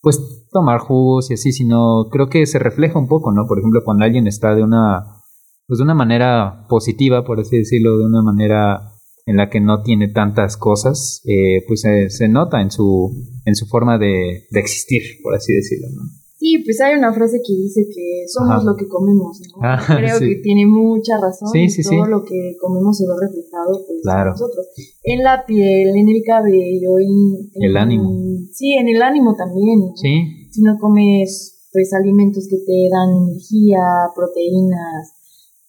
[0.04, 3.48] pues, tomar jugos y así, sino creo que se refleja un poco, ¿no?
[3.48, 5.24] Por ejemplo, cuando alguien está de una,
[5.66, 8.92] pues, de una manera positiva, por así decirlo, de una manera
[9.26, 13.56] en la que no tiene tantas cosas, eh, pues se, se nota en su, en
[13.56, 16.23] su forma de, de existir, por así decirlo, ¿no?
[16.44, 18.66] Sí, pues hay una frase que dice que somos Ajá.
[18.66, 19.64] lo que comemos, ¿no?
[19.64, 20.28] Ah, Creo sí.
[20.28, 21.48] que tiene mucha razón.
[21.54, 24.32] Sí, y sí, todo lo que comemos se ve reflejado pues Claro.
[24.32, 24.68] en nosotros.
[25.04, 28.12] En la piel, en el cabello, en, en- El ánimo.
[28.52, 29.80] Sí, en el ánimo también.
[29.88, 29.96] ¿no?
[29.96, 33.80] Sí, Si no comes pues alimentos que te dan energía,
[34.14, 35.16] proteínas,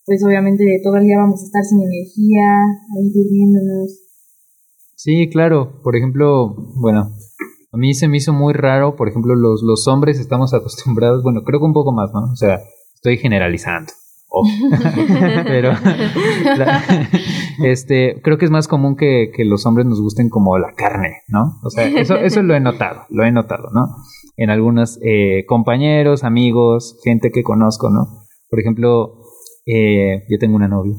[0.04, 2.50] pues obviamente todo el día vamos a estar sin energía,
[2.98, 4.00] ahí durmiéndonos.
[4.96, 5.80] Sí, claro.
[5.84, 7.12] Por ejemplo, bueno,
[7.74, 11.42] a mí se me hizo muy raro, por ejemplo, los, los hombres estamos acostumbrados, bueno,
[11.42, 12.30] creo que un poco más, ¿no?
[12.32, 12.60] O sea,
[12.94, 13.92] estoy generalizando.
[15.44, 15.72] Pero
[16.56, 16.82] la-
[17.62, 21.18] este, creo que es más común que, que los hombres nos gusten como la carne,
[21.28, 21.58] ¿no?
[21.62, 23.86] O sea, eso, eso lo he notado, lo he notado, ¿no?
[24.36, 28.24] En algunos eh, compañeros, amigos, gente que conozco, ¿no?
[28.50, 29.20] Por ejemplo,
[29.66, 30.94] eh, yo tengo una novia.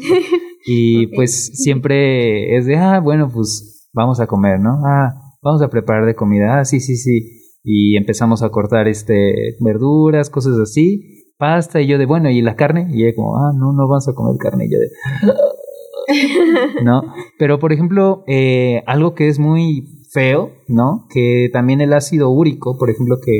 [0.66, 4.82] y pues siempre es de, ah, bueno, pues vamos a comer, ¿no?
[4.84, 5.14] Ah,
[5.46, 6.58] vamos a preparar de comida.
[6.58, 7.60] Ah, sí, sí, sí.
[7.62, 12.56] Y empezamos a cortar este verduras, cosas así, pasta, y yo de, bueno, ¿y la
[12.56, 12.88] carne?
[12.92, 14.66] Y ella como, ah, no, no vamos a comer carne.
[14.66, 14.90] Y yo de,
[16.84, 17.02] ¿no?
[17.38, 21.06] Pero, por ejemplo, eh, algo que es muy feo, ¿no?
[21.12, 23.32] Que también el ácido úrico, por ejemplo, que,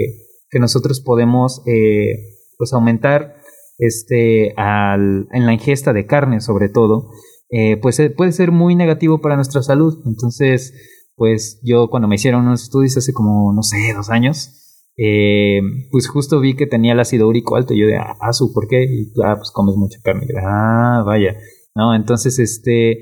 [0.51, 2.15] que nosotros podemos, eh,
[2.59, 3.35] pues, aumentar
[3.79, 7.11] este, al, en la ingesta de carne, sobre todo,
[7.51, 10.03] eh, pues eh, puede ser muy negativo para nuestra salud.
[10.07, 10.73] Entonces,
[11.17, 14.63] pues yo cuando me hicieron unos estudios hace como, no sé, dos años,
[14.99, 17.75] eh, pues justo vi que tenía el ácido úrico alto.
[17.75, 18.85] Y yo de, ah, su, ¿por qué?
[18.85, 20.27] Y ah, pues comes mucha carne.
[20.43, 21.37] Ah, vaya.
[21.75, 21.95] ¿No?
[21.95, 22.99] Entonces, este,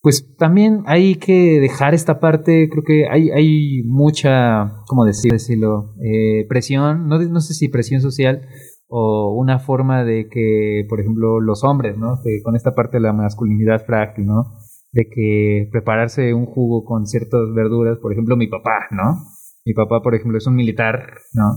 [0.00, 5.94] pues también hay que dejar esta parte, creo que hay, hay mucha, ¿cómo decir- decirlo?
[6.02, 8.42] Eh, presión, no, no sé si presión social
[8.88, 12.20] o una forma de que, por ejemplo, los hombres, ¿no?
[12.22, 14.58] Que con esta parte de la masculinidad frágil, ¿no?
[14.94, 19.18] De que prepararse un jugo con ciertas verduras, por ejemplo, mi papá, ¿no?
[19.66, 21.56] Mi papá, por ejemplo, es un militar, ¿no?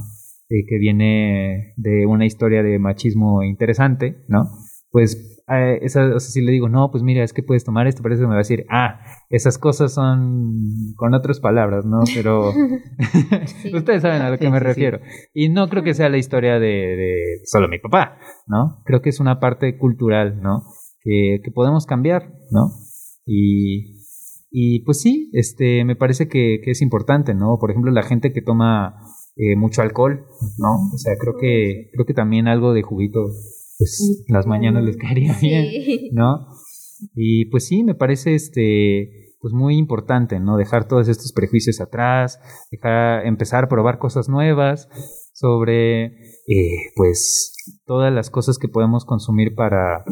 [0.50, 4.50] Eh, que viene de una historia de machismo interesante, ¿no?
[4.91, 7.86] Pues eh, esa, o sea, si le digo, no, pues mira, es que puedes tomar
[7.86, 12.00] esto, pero eso me va a decir, ah, esas cosas son con otras palabras, ¿no?
[12.15, 12.52] Pero
[13.62, 13.73] Sí.
[13.76, 15.00] ustedes saben a lo que Sí, me sí, refiero.
[15.34, 18.82] Y no creo que sea la historia de, de solo mi papá, ¿no?
[18.86, 20.63] Creo que es una parte cultural, ¿no?
[21.02, 22.71] Que, que podemos cambiar, ¿no?
[23.27, 23.97] Y,
[24.49, 27.57] Y pues sí, este, me parece que, que es importante, ¿no?
[27.59, 28.95] Por ejemplo, la gente que toma
[29.35, 30.25] eh, mucho alcohol,
[30.57, 30.89] ¿no?
[30.93, 33.27] O sea, creo que, creo que también algo de juguito,
[33.77, 36.09] pues las mañanas les caería bien.
[36.11, 36.47] ¿no?
[37.13, 40.57] Y pues sí, me parece este, pues muy importante, ¿no?
[40.57, 42.39] Dejar todos estos prejuicios atrás,
[42.71, 44.89] dejar, empezar a probar cosas nuevas
[45.33, 46.05] sobre,
[46.47, 47.53] eh, pues,
[47.85, 50.03] todas las cosas que podemos consumir para,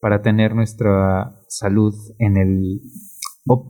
[0.00, 2.80] para tener nuestra salud en el,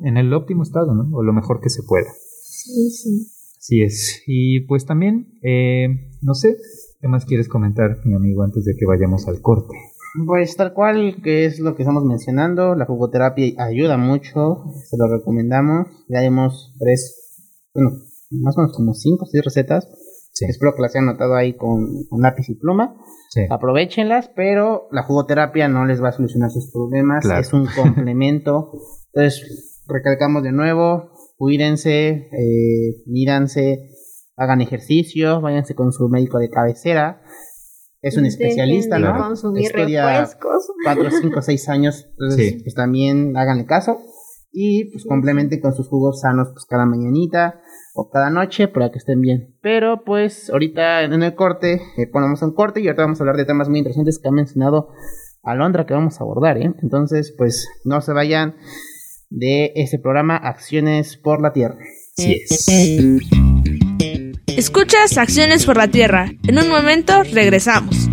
[0.05, 1.17] en el óptimo estado, ¿no?
[1.17, 2.11] O lo mejor que se pueda.
[2.43, 3.27] Sí, sí.
[3.59, 4.23] Así es.
[4.27, 5.89] Y pues también, eh,
[6.23, 6.57] no sé,
[7.01, 9.75] ¿qué más quieres comentar, mi amigo, antes de que vayamos al corte?
[10.27, 15.09] Pues tal cual, que es lo que estamos mencionando, la jugoterapia ayuda mucho, se lo
[15.09, 15.87] recomendamos.
[16.09, 17.91] Ya hemos tres, bueno,
[18.31, 19.87] más o menos como cinco o seis recetas.
[20.33, 20.47] Sí.
[20.47, 22.97] Espero que las hayan notado ahí con, con lápiz y pluma.
[23.33, 23.43] Sí.
[23.49, 27.41] Aprovechenlas, pero la jugoterapia no les va a solucionar sus problemas, Claro.
[27.41, 28.73] es un complemento.
[29.15, 33.89] Entonces, recalcamos de nuevo, cuídense, eh, míranse,
[34.37, 37.23] hagan ejercicio, váyanse con su médico de cabecera.
[38.03, 39.17] Es un Dejen especialista, de ¿no?
[39.17, 40.67] consumir Estudia refrescos.
[40.85, 42.61] 4, 5, 6 años, entonces Sí.
[42.65, 43.99] pues también háganle caso
[44.53, 47.61] y pues complementen con sus jugos sanos pues cada mañanita
[47.95, 49.55] o cada noche para que estén bien.
[49.63, 53.37] Pero pues ahorita en el corte, eh, ponemos un corte y ahorita vamos a hablar
[53.37, 54.89] de temas muy interesantes que ha mencionado
[55.43, 56.75] Alondra que vamos a abordar, ¿eh?
[56.83, 58.57] Entonces pues no se vayan
[59.31, 61.79] de ese programa Acciones por la Tierra.
[62.19, 62.67] Así es.
[64.47, 66.31] Escuchas Acciones por la Tierra.
[66.47, 68.11] En un momento regresamos.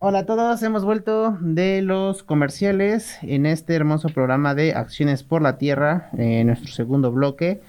[0.00, 5.42] Hola a todos, hemos vuelto de los comerciales en este hermoso programa de Acciones por
[5.42, 7.60] la Tierra, eh, nuestro segundo bloque,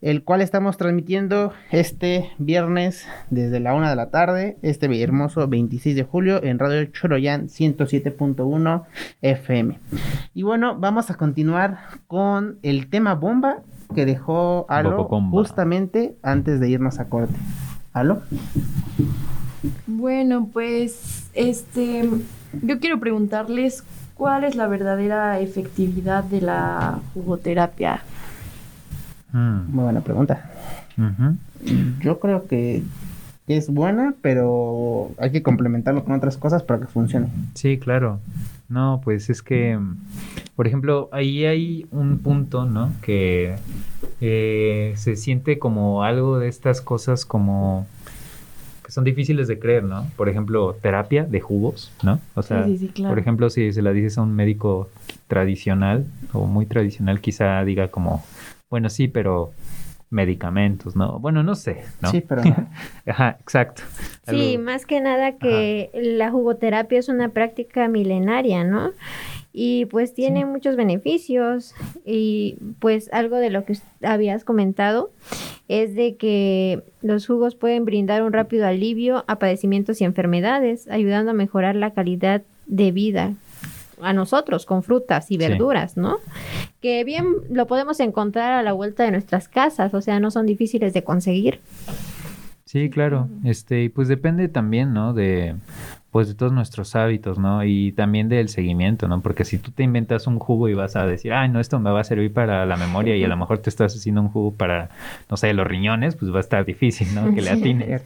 [0.00, 5.94] el cual estamos transmitiendo este viernes desde la una de la tarde, este hermoso 26
[5.94, 8.84] de julio en Radio Choroyan 107.1
[9.20, 9.78] FM.
[10.34, 13.58] Y bueno, vamos a continuar con el tema bomba
[13.94, 17.34] que dejó Alo justamente antes de irnos a corte.
[17.92, 18.22] ¿Alo?
[19.86, 22.08] Bueno, pues este
[22.62, 23.84] yo quiero preguntarles
[24.14, 28.02] cuál es la verdadera efectividad de la jugoterapia.
[29.32, 30.50] Mm, Muy buena pregunta.
[32.00, 32.82] Yo creo que
[33.46, 37.28] es buena, pero hay que complementarlo con otras cosas para que funcione.
[37.54, 38.20] Sí, claro.
[38.68, 39.78] No, pues es que,
[40.54, 42.92] por ejemplo, ahí hay un punto, ¿no?
[43.02, 43.56] Que
[44.20, 47.86] eh, se siente como algo de estas cosas como
[48.84, 50.06] que son difíciles de creer, ¿no?
[50.16, 52.20] Por ejemplo, terapia de jugos, ¿no?
[52.34, 53.10] O sea, sí, sí, claro.
[53.12, 54.88] por ejemplo, si se la dices a un médico
[55.26, 58.22] tradicional o muy tradicional, quizá diga como,
[58.70, 59.50] bueno, sí, pero
[60.10, 61.18] medicamentos, ¿no?
[61.18, 62.10] Bueno, no sé, ¿no?
[62.10, 62.42] Sí, pero
[63.06, 63.36] ajá.
[63.40, 63.82] Exacto.
[64.26, 68.90] Sí, Algo- más que nada que la jugoterapia es una práctica milenaria, ¿no?
[69.52, 75.10] Y pues tiene muchos beneficios y pues algo de lo que habías comentado
[75.66, 81.32] es de que los jugos pueden brindar un rápido alivio a padecimientos y enfermedades, ayudando
[81.32, 83.32] a mejorar la calidad de vida
[84.02, 85.38] a nosotros con frutas y Sí.
[85.38, 86.18] verduras, ¿no?
[86.80, 90.46] Que bien lo podemos encontrar a la vuelta de nuestras casas, o sea, no son
[90.46, 91.60] difíciles de conseguir.
[92.64, 93.28] Sí, claro.
[93.44, 95.12] Este, y pues depende también, ¿no?
[95.12, 95.56] De,
[96.12, 97.64] pues de todos nuestros hábitos, ¿no?
[97.64, 99.20] Y también del seguimiento, ¿no?
[99.22, 101.90] Porque si tú te inventas un jugo y vas a decir, ay, no, esto me
[101.90, 104.54] va a servir para la memoria y a lo mejor te estás haciendo un jugo
[104.54, 104.90] para,
[105.28, 107.22] no sé, los riñones, pues va a estar difícil, ¿no?
[107.34, 108.02] Que le atines.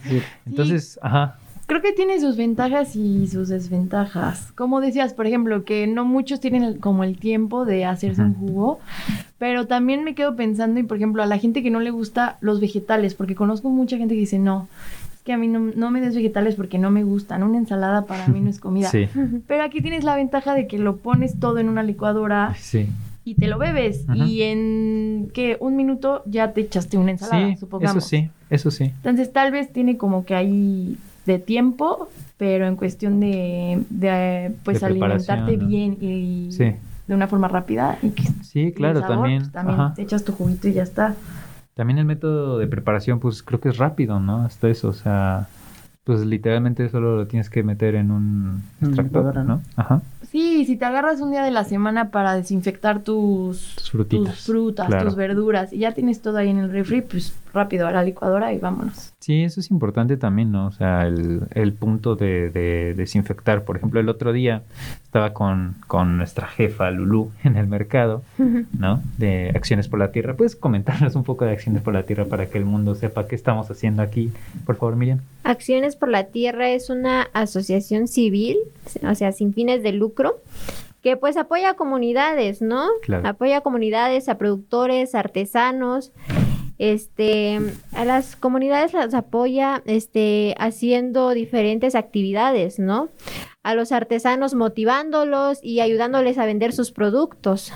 [0.46, 4.53] Entonces, ajá, Creo que tiene sus ventajas y sus desventajas.
[4.53, 8.35] Como decías, por ejemplo, que no muchos tienen el- como el tiempo de hacerse un
[8.35, 8.81] jugo,
[9.38, 12.37] pero también me quedo pensando, y por ejemplo, a la gente que no le gusta
[12.40, 14.68] los vegetales, porque conozco mucha gente que dice, no,
[15.14, 18.05] es que a mí no, no me des vegetales porque no me gustan, una ensalada
[18.05, 18.90] para mí no es comida.
[18.90, 19.09] sí,
[19.46, 22.88] Pero aquí tienes la ventaja de que lo pones todo en una licuadora sí.
[23.24, 24.05] y te lo bebes.
[24.07, 24.22] Ajá.
[24.27, 25.57] Y en, ¿qué?
[25.61, 28.05] Un minuto ya te echaste una ensalada, Sí, supongamos.
[28.05, 28.85] eso sí, eso sí.
[28.85, 34.80] Entonces tal vez tiene como que ahí de tiempo, pero en cuestión de, de, pues
[34.80, 35.66] De alimentarte ¿no?
[35.66, 36.72] bien y Sí.
[37.06, 39.42] de una forma rápida y que Sí, claro, sabor, también.
[39.42, 39.94] pues, también ajá.
[39.94, 41.14] te echas tu juguito y ya está.
[41.74, 44.42] También el método de preparación, pues creo que es rápido, ¿no?
[44.44, 45.48] Hasta eso, o sea,
[46.04, 49.60] pues literalmente solo lo tienes que meter en un extractor, ¿no?
[49.76, 50.02] Ajá.
[50.30, 54.34] Sí, si te agarras un día de la semana para desinfectar tus, Tus frutitas.
[54.34, 55.04] tus frutas, claro.
[55.06, 58.52] tus verduras y ya tienes todo ahí en el refri, pues rápido a la licuadora
[58.52, 59.12] y vámonos.
[59.20, 60.66] Sí, eso es importante también, ¿no?
[60.66, 63.64] O sea, el, el punto de, de desinfectar.
[63.64, 64.62] Por ejemplo, el otro día
[65.04, 68.22] estaba con, con nuestra jefa Lulú en el mercado,
[68.78, 69.00] ¿no?
[69.16, 70.34] De Acciones por la Tierra.
[70.34, 73.34] ¿Puedes comentarnos un poco de Acciones por la Tierra para que el mundo sepa qué
[73.34, 74.32] estamos haciendo aquí?
[74.66, 75.20] Por favor, Miriam.
[75.44, 78.58] Acciones por la Tierra es una asociación civil,
[79.08, 80.36] o sea, sin fines de lucro,
[81.02, 82.88] que pues apoya a comunidades, ¿no?
[83.02, 83.28] Claro.
[83.28, 86.12] Apoya a comunidades, a productores, artesanos.
[86.78, 87.60] Este,
[87.92, 93.08] a las comunidades las apoya este haciendo diferentes actividades, ¿no?
[93.62, 97.72] A los artesanos motivándolos y ayudándoles a vender sus productos.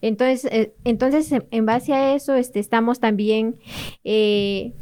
[0.00, 3.56] Entonces, eh, entonces en- base a eso, este, estamos también
[4.02, 4.72] eh,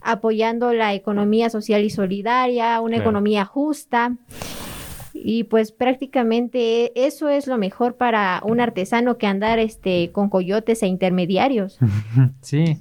[0.00, 3.02] apoyando la economía social y solidaria, una Claro.
[3.10, 4.16] economía justa.
[5.24, 10.82] Y pues prácticamente eso es lo mejor para un artesano que andar este con coyotes
[10.82, 11.78] e intermediarios.
[12.40, 12.78] Sí,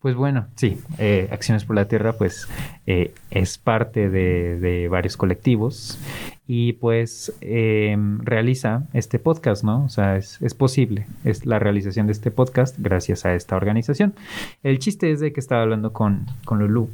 [0.00, 2.48] pues bueno, sí, eh, Acciones por la Tierra pues
[2.86, 5.98] eh, es parte de, varios colectivos
[6.46, 9.84] y pues eh, realiza este podcast, ¿no?
[9.84, 14.14] O sea, es, es posible, es la realización de este podcast gracias a esta organización.
[14.62, 16.88] El chiste es de que estaba hablando con, con Lulú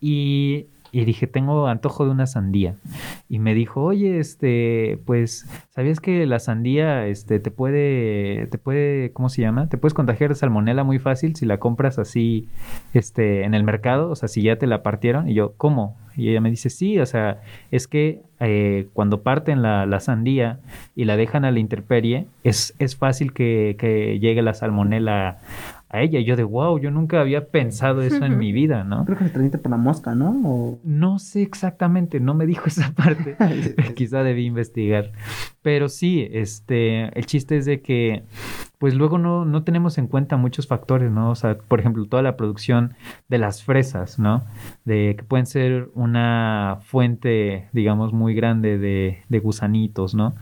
[0.00, 2.76] y, y dije, tengo antojo de una sandía.
[3.26, 9.10] Y me dijo, oye, este, pues, ¿sabías que la sandía, este, te puede, te puede,
[9.12, 9.70] ¿cómo se llama?
[9.70, 12.46] Te puedes contagiar de salmonela muy fácil si la compras así,
[12.92, 15.30] este, en el mercado, o sea, si ya te la partieron.
[15.30, 15.96] Y yo, ¿cómo?
[16.14, 20.60] Y ella me dice, sí, o sea, es que eh, cuando parten la, la sandía
[20.94, 25.38] y la dejan a la intemperie, es, es fácil que, que llegue la salmonela
[25.92, 26.18] a ella.
[26.18, 29.04] Y yo de, wow, yo nunca había pensado eso en mi vida, ¿no?
[29.04, 30.30] Creo que se transmite por la mosca, ¿no?
[30.44, 30.80] O...
[30.82, 33.36] No sé exactamente, no me dijo esa parte.
[33.94, 35.12] Quizá debí investigar.
[35.60, 38.24] Pero sí, este, el chiste es de que,
[38.78, 41.30] pues luego no, no tenemos en cuenta muchos factores, ¿no?
[41.30, 42.94] O sea, por ejemplo, toda la producción
[43.28, 44.42] de las fresas, ¿no?
[44.84, 50.34] De que pueden ser una fuente, digamos, muy grande de, de gusanitos, ¿no?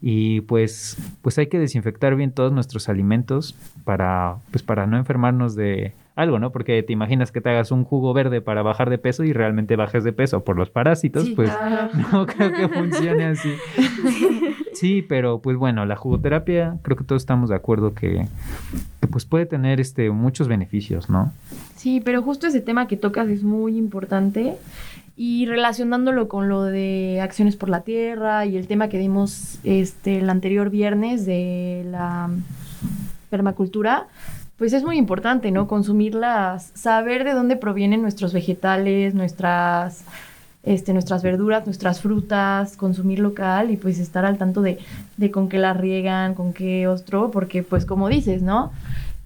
[0.00, 3.54] Y pues, pues hay que desinfectar bien todos nuestros alimentos
[3.84, 6.50] para, pues para no enfermarnos de algo, ¿no?
[6.50, 9.76] Porque te imaginas que te hagas un jugo verde para bajar de peso y realmente
[9.76, 11.90] bajes de peso por los parásitos, Sí, pues claro.
[12.12, 13.52] no creo que funcione así.
[14.76, 18.26] Sí, pero pues bueno, la jugoterapia creo que todos estamos de acuerdo que,
[19.00, 21.32] que, pues puede tener este muchos beneficios, ¿no?
[21.76, 24.54] Sí, pero justo ese tema que tocas es muy importante
[25.16, 30.18] y relacionándolo con lo de acciones por la tierra y el tema que dimos este
[30.18, 32.28] el anterior viernes de la
[33.30, 34.06] permacultura,
[34.58, 35.68] pues es muy importante, ¿no?
[35.68, 40.04] Consumirlas, saber de dónde provienen nuestros vegetales, nuestras
[40.62, 44.78] este, nuestras verduras, nuestras frutas, consumir local y pues estar al tanto de,
[45.16, 48.72] de con qué las riegan, con qué otro, porque pues como dices, ¿no?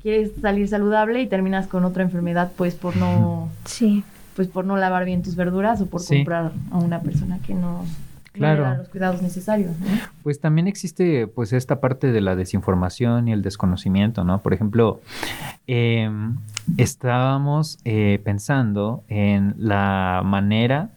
[0.03, 4.05] Quieres salir saludable y terminas con otra enfermedad pues por no Sí.
[4.37, 6.17] Pues por no lavar bien tus verduras o por Sí.
[6.19, 7.85] comprar a una persona que no,
[8.33, 8.77] Claro.
[8.77, 9.87] los cuidados necesarios, ¿no?
[10.23, 14.41] Pues también existe pues esta parte de la desinformación y el desconocimiento, ¿no?
[14.41, 15.01] Por ejemplo,
[15.67, 16.09] eh,
[16.77, 20.91] estábamos eh, pensando en la manera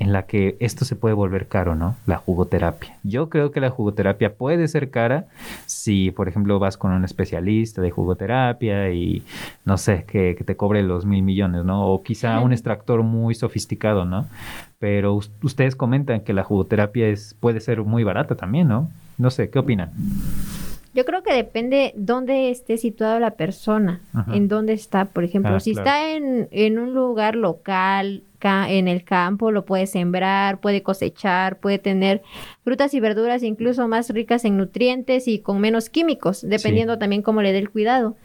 [0.00, 1.94] en la que esto se puede volver caro, ¿no?
[2.06, 2.96] La jugoterapia.
[3.04, 5.26] Yo creo que la jugoterapia puede ser cara
[5.66, 9.22] si, por ejemplo, vas con un especialista de jugoterapia y,
[9.64, 11.86] no sé, que, que te cobre los mil millones, ¿no?
[11.86, 14.26] O quizá un extractor muy sofisticado, ¿no?
[14.78, 18.88] Pero us- ustedes comentan que la jugoterapia es, puede ser muy barata también, ¿no?
[19.18, 19.90] No sé, ¿qué opinan?
[20.94, 24.34] Yo creo que depende dónde esté situada la persona, Ajá.
[24.34, 25.04] en dónde está.
[25.04, 25.88] Por ejemplo, Ah, si claro.
[25.88, 31.58] está en, en un lugar local, ca- en el campo, lo puede sembrar, puede cosechar,
[31.58, 32.22] puede tener
[32.64, 37.42] frutas y verduras incluso más ricas en nutrientes y con menos químicos, dependiendo también cómo
[37.42, 38.16] le dé el cuidado.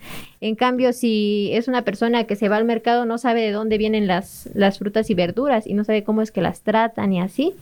[0.41, 3.78] En cambio, si es una persona que se va al mercado, no sabe de dónde
[3.78, 7.21] vienen las, las frutas y verduras y no sabe cómo es que las tratan y
[7.21, 7.54] así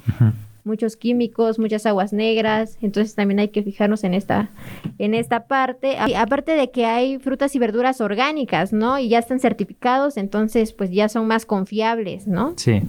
[0.64, 4.50] muchos químicos, muchas aguas negras, entonces también hay que fijarnos en esta
[4.98, 5.98] en esta parte.
[6.08, 9.00] Y aparte de que hay frutas y verduras orgánicas, ¿no?
[9.00, 12.54] Y ya están certificados, entonces pues ya son más confiables, ¿no?
[12.56, 12.82] Sí,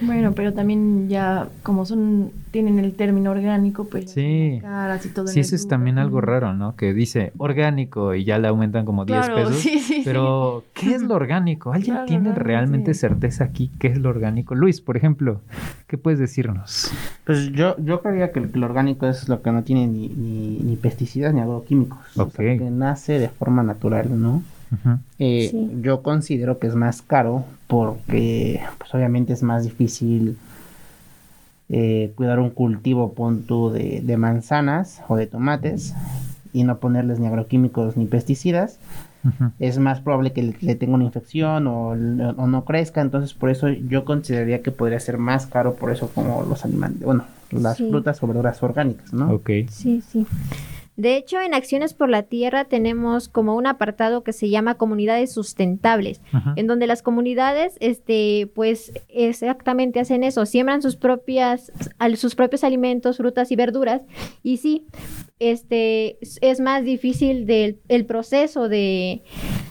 [0.00, 4.58] Bueno, pero también ya como son tienen el término orgánico, pues Sí.
[4.62, 5.26] caras y todo.
[5.26, 6.74] sí, el eso es también algo raro, ¿no?
[6.76, 9.56] Que dice orgánico y ya le aumentan como 10 Claro, pesos.
[9.56, 11.72] sí, sí, Pero, ¿qué es lo orgánico?
[11.72, 12.42] ¿Alguien Claro, tiene realmente.
[12.44, 14.54] realmente certeza aquí qué es lo orgánico?
[14.54, 15.40] Luis, por ejemplo,
[15.86, 16.90] ¿qué puedes decirnos?
[17.24, 20.76] Pues yo, yo creería que lo orgánico es lo que no tiene ni, ni, ni
[20.76, 21.98] pesticidas ni agroquímicos.
[22.16, 24.42] O sea, que nace de forma natural, ¿no?
[25.18, 25.70] Eh, Sí.
[25.82, 30.36] Yo considero que es más caro porque pues obviamente es más difícil
[31.68, 35.94] eh, cuidar un cultivo pon tú, de, de manzanas o de tomates
[36.52, 38.78] y no ponerles ni agroquímicos ni pesticidas.
[39.58, 43.50] Es más probable que le, le tenga una infección o, o no crezca, entonces por
[43.50, 47.76] eso yo consideraría que podría ser más caro por eso como los animales, bueno, las
[47.76, 47.88] Sí.
[47.90, 49.32] frutas o verduras orgánicas, ¿no?
[49.32, 49.50] Ok.
[49.68, 50.24] Sí, sí.
[50.96, 55.32] De hecho, en Acciones por la Tierra tenemos como un apartado que se llama comunidades
[55.32, 56.54] sustentables, Ajá.
[56.56, 61.70] en donde las comunidades, este, pues exactamente hacen eso, siembran sus propias,
[62.16, 64.02] sus propios alimentos, frutas y verduras,
[64.42, 64.86] y sí,
[65.38, 69.22] este, es- es más difícil del el proceso de,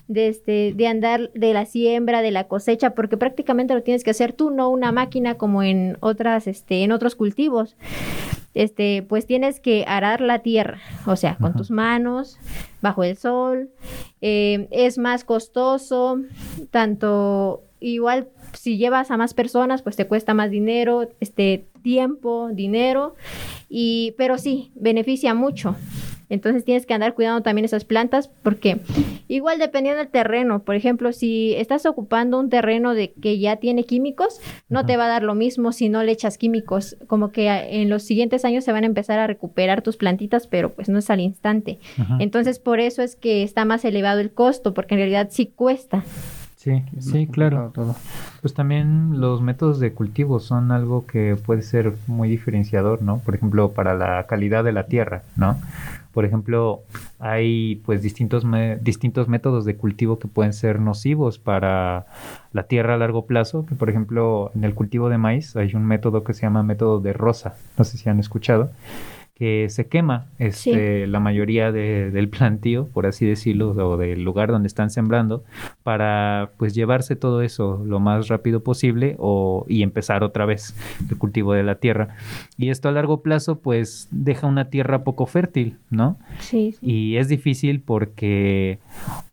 [0.08, 4.12] de este, de andar de la siembra, de la cosecha, porque prácticamente lo tienes que
[4.12, 7.76] hacer tú, no una máquina como en otras, este, en otros cultivos
[8.56, 11.58] este, pues tienes que arar la tierra, o sea, con Ajá.
[11.58, 12.40] tus manos,
[12.82, 13.70] bajo el sol,
[14.22, 16.22] eh, es más costoso,
[16.72, 23.16] tanto igual si llevas a más personas, pues te cuesta más dinero, este, tiempo, dinero,
[23.70, 25.76] y, pero sí, beneficia mucho.
[26.30, 28.80] Entonces tienes que andar cuidando también esas plantas porque
[29.28, 33.84] igual dependiendo del terreno, por ejemplo, si estás ocupando un terreno de que ya tiene
[33.84, 34.88] químicos, no Ajá.
[34.88, 37.90] te va a dar lo mismo si no le echas químicos, como que a- en
[37.90, 41.10] los siguientes años se van a empezar a recuperar tus plantitas, pero pues no es
[41.10, 41.80] al instante.
[41.98, 42.18] Ajá.
[42.20, 46.04] Entonces por eso es que está más elevado el costo, porque en realidad sí cuesta.
[46.66, 47.70] Sí, sí, claro.
[47.76, 47.96] todo.
[48.42, 53.20] Pues también los métodos de cultivo son algo que puede ser muy diferenciador, ¿no?
[53.20, 55.60] Por ejemplo, para la calidad de la tierra, ¿no?
[56.12, 56.82] Por ejemplo,
[57.20, 58.44] hay pues distintos,
[58.82, 62.08] distintos métodos de cultivo que pueden ser nocivos para
[62.52, 63.68] la tierra a largo plazo.
[63.68, 67.00] Que por ejemplo, en el cultivo de maíz hay un método que se llama método
[67.00, 67.58] de rosa.
[67.78, 68.72] No sé si han escuchado
[69.36, 74.50] que se quema este, la mayoría de- del plantío, por así decirlo, o del lugar
[74.50, 75.44] donde están sembrando,
[75.84, 80.74] para pues llevarse todo eso lo más rápido posible o, y empezar otra vez
[81.10, 82.16] el cultivo de la tierra.
[82.58, 86.18] Y esto a largo plazo pues deja una tierra poco fértil, ¿no?
[86.40, 88.80] Sí, Y es difícil porque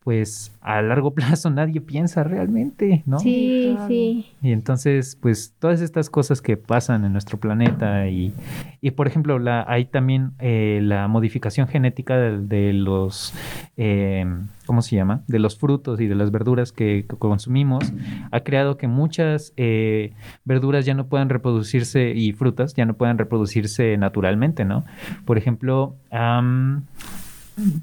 [0.05, 3.19] pues a largo plazo nadie piensa realmente, ¿no?
[3.21, 3.89] sí, Claro.
[3.89, 4.27] sí.
[4.43, 8.33] Y entonces, pues todas estas cosas que pasan en nuestro planeta y,
[8.81, 13.33] y por ejemplo, la, hay también eh, la modificación genética de, de los,
[13.77, 14.27] eh,
[14.67, 15.23] ¿cómo se llama?
[15.29, 17.93] De los frutos y de las verduras que, que consumimos,
[18.33, 20.13] ha creado que muchas eh,
[20.45, 24.85] verduras ya no puedan reproducirse y frutas ya no puedan reproducirse naturalmente, ¿no?
[25.25, 26.85] Por ejemplo, am,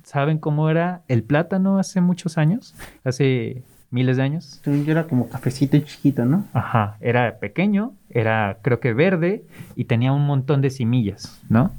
[0.03, 2.75] ¿saben cómo era el plátano hace muchos años?
[3.03, 4.61] Hace miles de años.
[4.65, 6.45] Yo era como cafecito y chiquito, ¿no?
[6.53, 9.43] Ajá, era pequeño, era creo que verde
[9.75, 11.71] y tenía un montón de semillas, ¿no?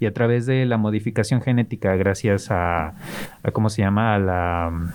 [0.00, 2.88] Y a través de la modificación genética, gracias a,
[3.42, 4.14] a ¿cómo se llama?
[4.16, 4.92] A la...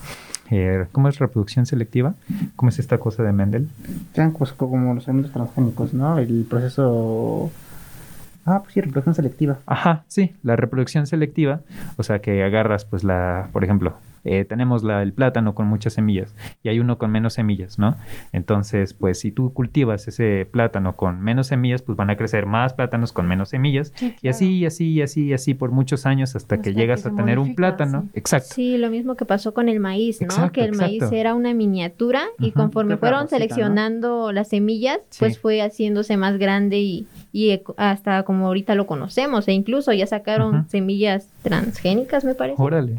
[0.51, 2.15] eh, ¿Cómo es reproducción selectiva?
[2.57, 3.69] ¿Cómo es esta cosa de Mendel?
[4.13, 6.17] Sean pues, como los elementos transgénicos, ¿no?
[6.17, 7.51] El proceso...
[8.51, 9.59] Ah, pues sí, reproducción selectiva.
[9.67, 11.61] Ajá, sí, la reproducción selectiva,
[11.97, 13.93] o sea que agarras pues la, por ejemplo,
[14.25, 17.95] eh, tenemos la, el plátano con muchas semillas y hay uno con menos semillas, ¿no?
[18.33, 22.73] Entonces, pues si tú cultivas ese plátano con menos semillas, pues van a crecer más
[22.73, 26.05] plátanos con menos semillas Sí, y así, y así, y así, y así por muchos
[26.05, 28.03] años hasta, que llegas que a tener un plátano.
[28.03, 28.09] sí.
[28.19, 28.49] Exacto.
[28.53, 30.25] Sí, lo mismo que pasó con el maíz, ¿no?
[30.27, 33.39] Exacto, que el maíz era una miniatura y conforme fueron rosita, ¿no?
[33.39, 35.19] seleccionando las semillas, Sí.
[35.19, 39.93] pues fue haciéndose más grande y, y eco- hasta como ahorita lo conocemos e incluso
[39.93, 42.61] ya sacaron semillas transgénicas, me parece.
[42.61, 42.97] Órale.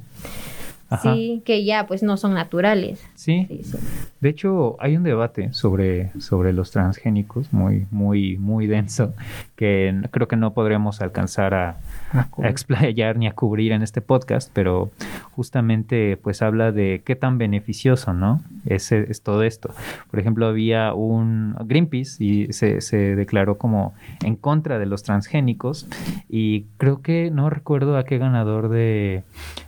[0.91, 1.15] Ajá.
[1.15, 3.03] Sí, que ya pues no son naturales.
[3.15, 3.79] Sí, Sí, sí.
[4.21, 9.15] De hecho, hay un debate sobre, sobre los transgénicos muy, muy, muy denso
[9.57, 11.77] que creo que no podremos alcanzar a,
[12.13, 14.91] a explayar ni a cubrir en este podcast, pero
[15.33, 18.43] justamente pues habla de qué tan beneficioso, ¿no?
[18.67, 19.73] Es, es todo esto.
[20.11, 25.89] Por ejemplo, había un Greenpeace y se, se declaró como en contra de los transgénicos
[26.29, 29.23] y creo que no recuerdo a qué ganador de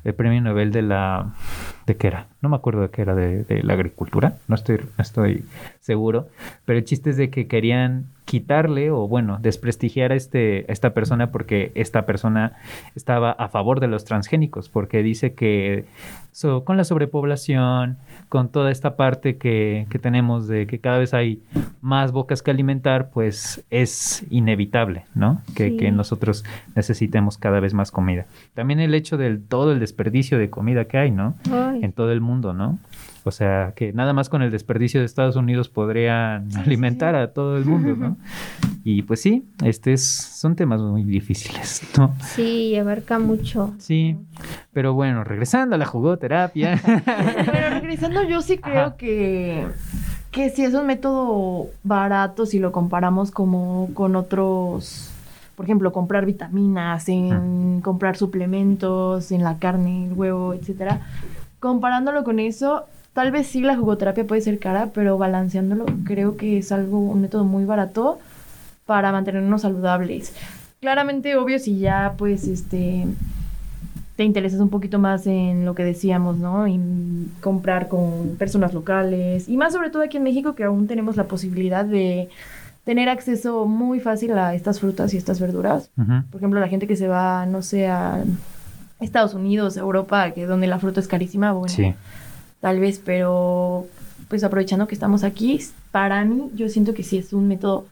[0.04, 1.11] el premio Nobel de la
[1.86, 5.44] de qué era, no me acuerdo de qué era de, la agricultura, no estoy, estoy
[5.80, 6.28] seguro,
[6.64, 10.94] pero el chiste es de que querían quitarle o bueno, desprestigiar a, este, a esta
[10.94, 12.52] persona porque esta persona
[12.94, 15.84] estaba a favor de los transgénicos, porque dice que
[16.64, 17.98] con la sobrepoblación,
[18.32, 21.42] con toda esta parte que, que tenemos de que cada vez hay
[21.82, 25.42] más bocas que alimentar, pues es inevitable, ¿no?
[25.54, 25.76] Que, Sí.
[25.76, 26.42] que nosotros
[26.74, 28.24] necesitemos cada vez más comida.
[28.54, 31.34] También el hecho del todo el desperdicio de comida que hay, ¿no?
[31.52, 32.78] Ay, En todo el mundo, ¿no?
[33.24, 37.56] O sea, que nada más con el desperdicio de Estados Unidos podrían alimentar a todo
[37.56, 38.16] el mundo, ¿no?
[38.84, 42.14] Y pues sí, este es, son temas muy difíciles, ¿no?
[42.20, 43.72] Sí, abarca mucho.
[43.78, 44.16] Sí,
[44.72, 46.80] pero bueno, regresando a la jugoterapia.
[47.46, 48.96] Pero regresando, yo sí creo Ajá.
[48.96, 49.66] que,
[50.32, 55.12] que sí es un método barato si lo comparamos como con otros,
[55.54, 61.02] por ejemplo, comprar vitaminas, en comprar suplementos, en la carne, el huevo, etcétera.
[61.60, 66.58] Comparándolo con eso, tal vez sí la jugoterapia puede ser cara, pero balanceándolo creo que
[66.58, 68.18] es algo, un método muy barato
[68.86, 70.34] para mantenernos saludables.
[70.80, 73.06] Claramente, obvio, si ya pues este
[74.16, 76.66] te interesas un poquito más en lo que decíamos, ¿no?
[76.66, 81.16] En comprar con personas locales y más sobre todo aquí en México que aún tenemos
[81.16, 82.28] la posibilidad de
[82.84, 85.90] tener acceso muy fácil a estas frutas y estas verduras.
[85.96, 88.22] Por ejemplo, la gente que se va, no sé, a
[89.00, 91.94] Estados Unidos, Europa, que donde la fruta es carísima, bueno, Sí,
[92.62, 93.86] tal vez, pero
[94.28, 95.60] pues aprovechando que estamos aquí,
[95.90, 97.84] para mí yo siento que sí es un método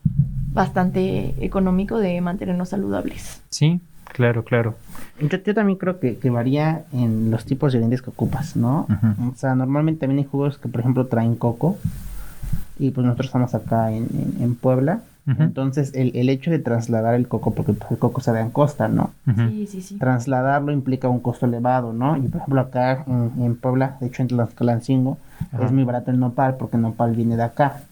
[0.52, 3.40] bastante económico de mantenernos saludables.
[3.50, 4.74] sí, claro, claro.
[5.20, 8.86] Yo, yo también creo que, que varía en los tipos de ingredientes que ocupas, ¿no?
[9.32, 11.76] O sea, normalmente también hay jugos que, por ejemplo, traen coco.
[12.78, 15.02] Y pues nosotros estamos acá en, en- en Puebla.
[15.38, 18.50] Entonces, el, el hecho de trasladar el coco, porque pues, el coco se da en
[18.50, 19.12] costa, ¿no?
[19.26, 19.48] Ujú.
[19.48, 19.96] Sí, sí, sí.
[19.98, 22.16] Trasladarlo implica un costo elevado, ¿no?
[22.16, 25.18] Y por ejemplo, acá en, en Puebla, de hecho en Tlaxcalancingo,
[25.62, 27.82] es muy barato el nopal porque el nopal viene de acá.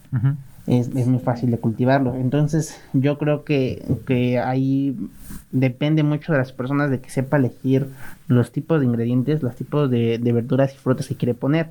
[0.67, 2.15] Es, es muy fácil de cultivarlo.
[2.15, 4.95] Entonces, yo creo que, que ahí
[5.51, 7.89] depende mucho de las personas de que sepa elegir
[8.27, 11.71] los tipos de ingredientes, los tipos de, de verduras y frutas que quiere poner.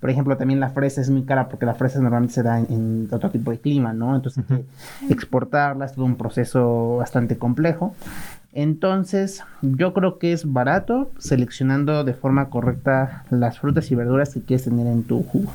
[0.00, 2.66] Por ejemplo, también la fresa es muy cara porque la fresa normalmente se da en,
[2.70, 4.16] en otro tipo de clima, ¿no?
[4.16, 4.64] Entonces, hay
[5.06, 7.94] que exportarla es todo un proceso bastante complejo.
[8.52, 14.40] Entonces, yo creo que es barato seleccionando de forma correcta las frutas y verduras que
[14.40, 15.52] quieres tener en tu jugo.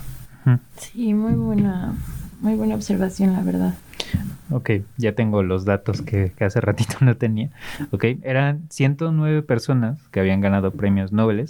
[0.78, 1.94] Sí, muy buena,
[2.42, 3.74] muy buena observación, la verdad.
[4.52, 7.50] Ok, ya tengo los datos que, hace ratito no tenía.
[7.92, 11.46] Ok, eran 109 personas que habían ganado premios Nobel.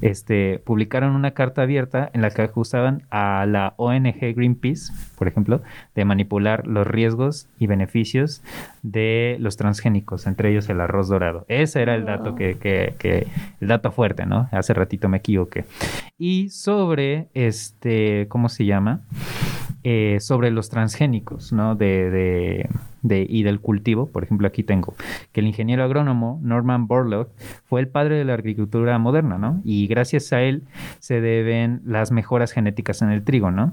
[0.00, 5.60] Este, publicaron una carta abierta en la que acusaban a la ONG Greenpeace, por ejemplo,
[5.94, 8.42] de manipular los riesgos y beneficios
[8.82, 11.44] de los transgénicos, entre ellos el arroz dorado.
[11.48, 13.26] Ese era el dato que, que- que-
[13.60, 14.48] el dato fuerte, ¿no?
[14.50, 15.66] Hace ratito me equivoqué.
[16.18, 19.00] Y sobre este, ¿cómo se llama?
[19.84, 21.74] Eh, sobre los transgénicos, ¿no?
[21.74, 22.68] De, de-
[23.02, 24.06] de- y del cultivo.
[24.06, 24.94] Por ejemplo, aquí tengo
[25.32, 27.28] que el ingeniero agrónomo Norman Borlaug
[27.64, 29.62] fue el padre de la agricultura moderna, ¿no?
[29.64, 30.64] Y gracias a él
[30.98, 33.72] se deben las mejoras genéticas en el trigo, ¿no?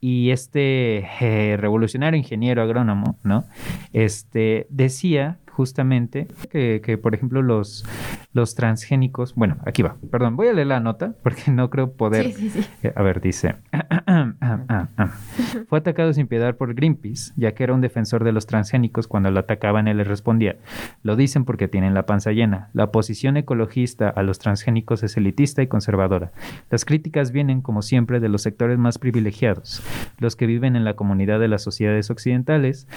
[0.00, 3.44] Y este eh, revolucionario ingeniero agrónomo, ¿no?
[3.92, 7.84] Este decía justamente que, que, por ejemplo, los,
[8.32, 12.32] los transgénicos, bueno, aquí va, perdón, voy a leer la nota porque no creo poder
[12.32, 12.66] Sí, sí, sí.
[12.82, 13.56] eh, A ver, dice.
[15.68, 19.08] Fue atacado sin piedad por Greenpeace, ya que era un defensor de los transgénicos.
[19.08, 20.56] Cuando lo atacaban, él les respondía:
[21.02, 22.70] Lo dicen porque tienen la panza llena.
[22.72, 26.32] La posición ecologista a los transgénicos es elitista y conservadora.
[26.70, 29.82] Las críticas vienen, como siempre, de los sectores más privilegiados,
[30.18, 32.88] los que viven en la comunidad de las sociedades occidentales,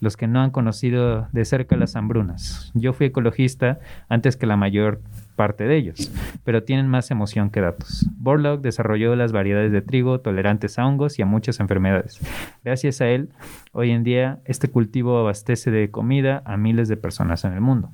[0.00, 2.70] los que no han conocido de cerca las hambrunas.
[2.74, 3.78] Yo fui ecologista
[4.08, 5.00] antes que la mayor
[5.34, 6.10] parte de ellos,
[6.44, 8.06] pero tienen más emoción que datos.
[8.16, 12.20] Borlaug desarrolló las variedades de trigo tolerantes a hongos y a muchas enfermedades.
[12.64, 13.28] Gracias a él,
[13.72, 17.90] hoy en día este cultivo abastece de comida a miles de personas en el mundo.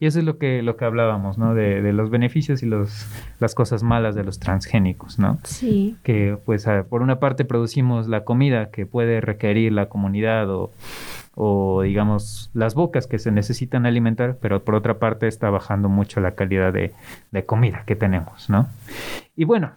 [0.00, 1.54] Y eso es lo que, lo que hablábamos, ¿no?
[1.54, 3.06] De, de los beneficios y los,
[3.38, 5.38] las cosas malas de los transgénicos, ¿no?
[5.44, 5.96] Sí.
[6.02, 10.72] que pues por una parte producimos la comida que puede requerir la comunidad o,
[11.34, 16.20] o, digamos las bocas que se necesitan alimentar, pero por otra parte está bajando mucho
[16.20, 16.92] la calidad de,
[17.30, 18.68] de comida que tenemos, ¿no?
[19.34, 19.72] Y bueno,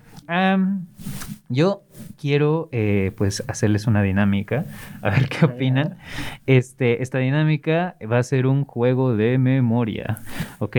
[1.49, 1.83] yo
[2.19, 4.65] quiero eh, pues hacerles una dinámica,
[5.01, 5.97] a ver qué opinan.
[6.45, 10.19] Este, esta dinámica va a ser un juego de memoria,
[10.59, 10.77] ¿ok?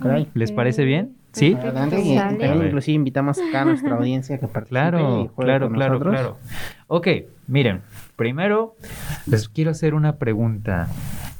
[0.00, 0.28] Caray.
[0.34, 1.14] ¿Les parece bien?
[1.36, 1.48] ¿Sí?
[1.48, 1.54] Y
[2.16, 5.92] también inclusive invitamos acá a nuestra audiencia que participe y Claro, juegue claro, con claro,
[5.94, 6.14] nosotros.
[6.14, 6.36] claro.
[6.88, 7.08] Ok,
[7.46, 7.80] miren,
[8.16, 8.74] primero
[9.26, 10.88] les quiero hacer una pregunta.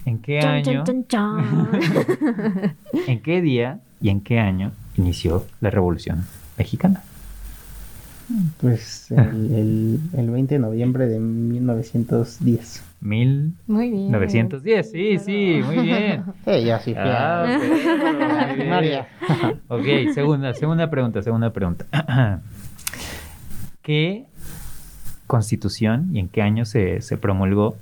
[0.04, 0.84] ¿En qué año,
[3.06, 6.24] en qué día y en qué año inició la Revolución
[6.56, 7.02] Mexicana?
[8.60, 9.18] Pues el,
[9.54, 12.82] el, el 20 de noviembre de 1910.
[13.06, 14.84] 1910, Muy bien.
[14.84, 16.24] sí, sí, muy bien.
[16.46, 17.58] Eh, ya sí Ah,
[18.54, 19.08] primaria.
[19.68, 19.84] Ok,
[20.14, 21.84] segunda, segunda pregunta, segunda pregunta.
[23.82, 24.24] ¿Qué
[25.26, 27.76] constitución y en qué año se, se promulgó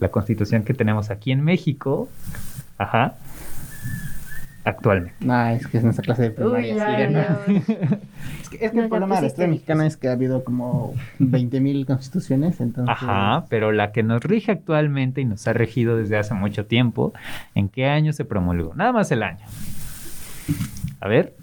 [0.00, 2.08] la constitución que tenemos aquí en México?
[2.78, 3.14] Ajá.
[4.64, 5.14] Actualmente.
[5.20, 6.74] No, es que es nuestra clase de primaria.
[6.74, 7.10] Uy, sí, ya.
[7.10, 7.20] ¿no?
[7.20, 7.68] Es
[8.52, 11.84] Es que No, el problema de la historia mexicana es que ha habido como 20.000
[11.86, 12.94] constituciones, entonces...
[12.96, 17.12] Ajá, pero la que nos rige actualmente y nos ha regido desde hace mucho tiempo,
[17.54, 18.74] ¿en qué año se promulgó?
[18.74, 19.44] Nada más el año.
[21.00, 21.34] A ver,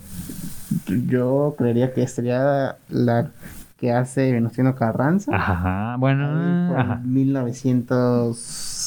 [0.87, 3.29] Yo creería que sería la
[3.77, 5.35] que hace Venustiano Carranza.
[5.35, 7.01] ajá, bueno, ajá.
[7.03, 8.80] 1916,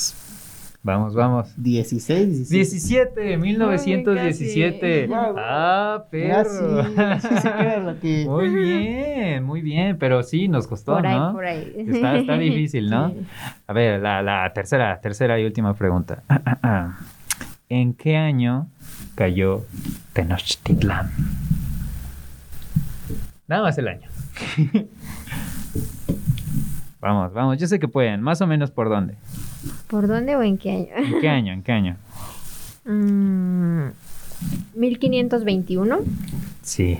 [0.86, 1.54] Vamos, vamos.
[1.56, 2.26] 17.
[2.50, 4.86] 17, 1917.
[5.04, 5.14] Ay, casi.
[5.38, 6.84] Ah, Ah, perro.
[6.84, 6.90] sí,
[7.22, 8.24] sí, sí, que era lo que...
[8.28, 11.32] Muy bien, muy bien, pero sí nos costó, Por ahí, ¿no?
[11.32, 11.72] por ahí.
[11.88, 13.08] Está, está difícil, ¿no?
[13.14, 13.16] Sí.
[13.66, 16.22] A ver, la, la tercera, tercera y última pregunta.
[17.70, 18.66] ¿En qué año
[19.14, 19.64] cayó
[20.12, 21.10] Tenochtitlán?
[23.48, 24.08] Nada más el año.
[27.00, 29.14] vamos, vamos, yo sé que pueden, más o menos por dónde.
[29.88, 30.88] ¿Por dónde o en qué año?
[30.96, 31.52] ¿En qué año?
[31.52, 31.96] ¿En qué año?
[32.84, 33.88] Mm,
[34.74, 35.98] 1521.
[36.62, 36.98] Sí.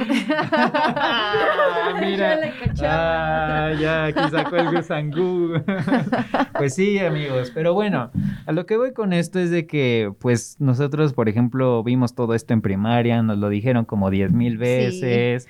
[2.00, 2.38] Mira,
[2.82, 5.62] ah, ya, aquí sacó el gusangú.
[6.58, 8.10] pues sí, amigos, pero bueno,
[8.46, 12.34] a lo que voy con esto es de que, pues nosotros, por ejemplo, vimos todo
[12.34, 15.48] esto en primaria, nos lo dijeron como diez mil veces.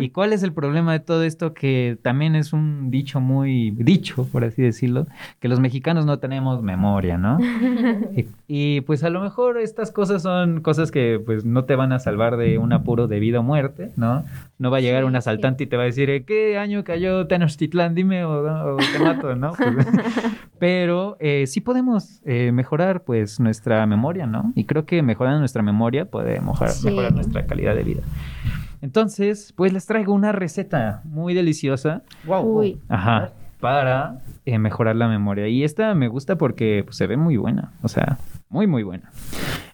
[0.00, 1.54] ¿Y cuál es el problema de todo esto?
[1.54, 5.06] Que también es un dicho muy dicho, por así decirlo,
[5.40, 7.38] que los mexicanos no tenemos memoria, ¿no?
[8.16, 11.92] y, y, pues a lo mejor estas cosas son cosas que pues no te van
[11.92, 14.24] a salvar de un apuro de vida o muerte, ¿no?
[14.58, 15.18] No va a llegar Sí, un sí.
[15.18, 17.94] asaltante y te va a decir, "¿Eh, ¿qué año cayó Tenochtitlán?
[17.94, 19.52] Dime o, o te mato, ¿no?
[19.56, 19.86] Pues,
[20.58, 24.52] pero eh, sí podemos eh, mejorar pues nuestra memoria, ¿no?
[24.54, 26.86] Y creo que mejorando nuestra memoria puede mejorar, Sí.
[26.86, 28.02] mejorar nuestra calidad de vida.
[28.80, 32.80] Entonces, pues les traigo una receta muy deliciosa Wow, Uy.
[32.88, 33.30] Ajá.
[33.60, 35.46] Para eh, mejorar la memoria.
[35.46, 37.70] Y esta me gusta porque pues, se ve muy buena.
[37.82, 38.18] O sea,
[38.48, 39.10] muy, muy buena.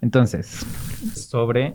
[0.03, 0.67] Entonces,
[1.15, 1.75] sobre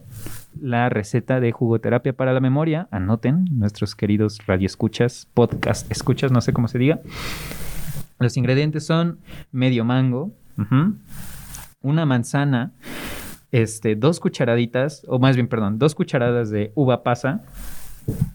[0.62, 6.54] la receta de jugoterapia para la memoria, anoten nuestros queridos radioescuchas, podcast escuchas, no sé
[6.54, 7.00] cómo se diga.
[8.20, 9.20] Los ingredientes son
[9.52, 10.32] medio mango,
[11.82, 12.72] una manzana,
[13.52, 17.44] este, dos cucharaditas, o más bien, perdón, dos cucharadas de uva pasa,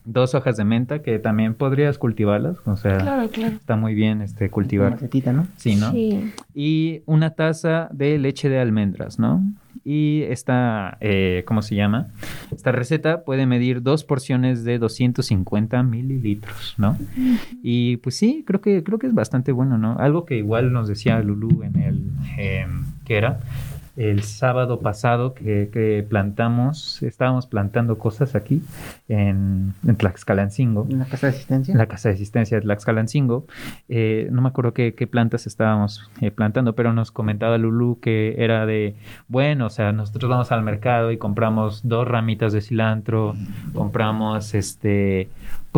[0.05, 3.57] dos hojas de menta que también podrías cultivarlas, o sea, Claro, claro.
[3.57, 4.91] está muy bien este Una cultivar.
[4.93, 5.47] macetita, ¿no?
[5.57, 5.93] Sí, ¿no?
[5.93, 6.33] Sí.
[6.55, 9.43] Y una taza de leche de almendras, ¿no?
[9.85, 12.09] Y esta, eh, ¿cómo se llama?
[12.51, 16.97] Esta receta puede medir dos porciones de 250 mililitros, ¿no?
[17.63, 19.97] Y pues sí, creo que, creo que es bastante bueno, ¿no?
[19.99, 22.03] Algo que igual nos decía Lulu en el,
[22.39, 22.67] eh,
[23.07, 23.39] ¿qué era?
[23.99, 28.63] El sábado pasado que, que plantamos, estábamos plantando cosas aquí
[29.09, 30.87] en, en Tlaxcalancingo.
[30.89, 31.75] En la casa de asistencia.
[31.75, 33.45] La casa de asistencia de Tlaxcalancingo.
[33.89, 38.37] Eh, no me acuerdo qué, qué plantas estábamos eh, plantando, pero nos comentaba Lulu que
[38.39, 38.95] era de,
[39.27, 43.35] bueno, o sea, nosotros vamos al mercado y compramos dos ramitas de cilantro,
[43.75, 45.29] compramos este,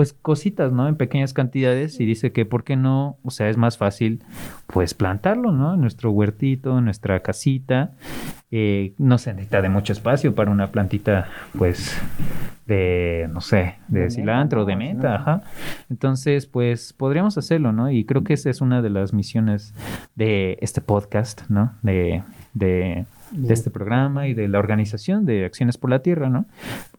[0.01, 0.88] pues cositas, ¿no?
[0.88, 3.18] En pequeñas cantidades y dice que, ¿por qué no?
[3.22, 4.22] O sea, es más fácil,
[4.66, 5.74] pues plantarlo, ¿no?
[5.74, 7.92] En nuestro huertito, en nuestra casita.
[8.51, 11.28] Eh, no se necesita de mucho espacio para una plantita,
[11.59, 12.01] pues,
[12.64, 15.14] de, no sé, de, De cilantro, de menta, ¿no?
[15.16, 15.42] ajá.
[15.90, 17.90] Entonces, pues, podríamos hacerlo, ¿no?
[17.90, 19.74] Y creo que esa es una de las misiones
[20.14, 21.74] de este podcast, ¿no?
[21.82, 22.22] De,
[22.55, 26.47] de, de este programa y de la organización de Acciones por la Tierra, ¿no?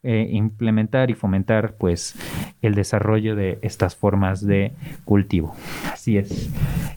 [0.04, 2.16] Eh, implementar y fomentar, pues,
[2.62, 4.72] el desarrollo de estas formas de
[5.06, 5.56] cultivo.
[5.92, 6.50] Así es.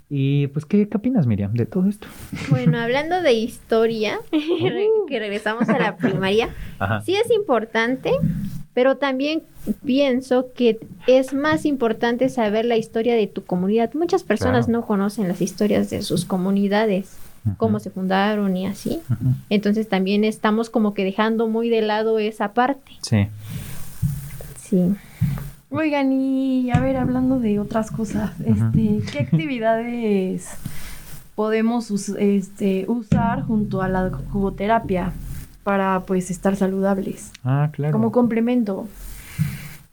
[0.08, 2.06] Y, pues, ¿qué, qué opinas, Miriam, de todo esto?
[2.50, 7.00] Bueno, hablando de historia, re- que regresamos a la primaria, Ajá.
[7.02, 8.12] sí es importante,
[8.72, 9.42] pero también
[9.84, 13.92] pienso que es más importante saber la historia de tu comunidad.
[13.94, 14.80] Muchas personas Claro.
[14.80, 17.18] no conocen las historias de sus comunidades.
[17.56, 19.00] Cómo se fundaron y así.
[19.50, 22.92] Entonces también estamos como que dejando muy de lado esa parte.
[23.02, 23.26] Sí.
[24.62, 24.94] Sí.
[25.70, 30.48] Oigan, y a ver, hablando de otras cosas, este, ¿qué actividades
[31.34, 35.12] podemos us- este, usar junto a la jugoterapia
[35.64, 37.32] para pues estar saludables?
[37.42, 37.92] Ah, claro.
[37.92, 38.86] Como complemento.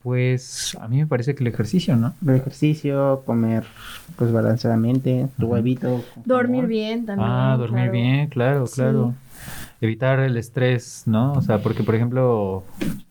[0.04, 2.16] Pues a mí me parece que el ejercicio, ¿no?
[2.26, 3.66] El ejercicio, comer
[4.16, 6.04] pues balanceadamente, tu huevito.
[6.26, 7.30] Dormir bien también.
[7.30, 7.92] Ah, dormir claro.
[7.92, 8.82] bien, claro, Sí.
[9.82, 11.34] Evitar el estrés, ¿no?
[11.34, 12.64] O sea, porque por ejemplo,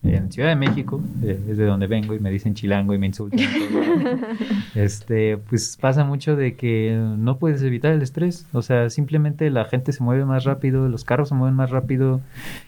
[0.03, 3.07] en Ciudad de México, eh, es de donde vengo y me dicen chilango y me
[3.07, 3.39] insultan.
[4.75, 8.47] este, pues pasa mucho de que no puedes evitar el estrés.
[8.53, 12.21] O sea, simplemente la gente se mueve más rápido, los carros se mueven más rápido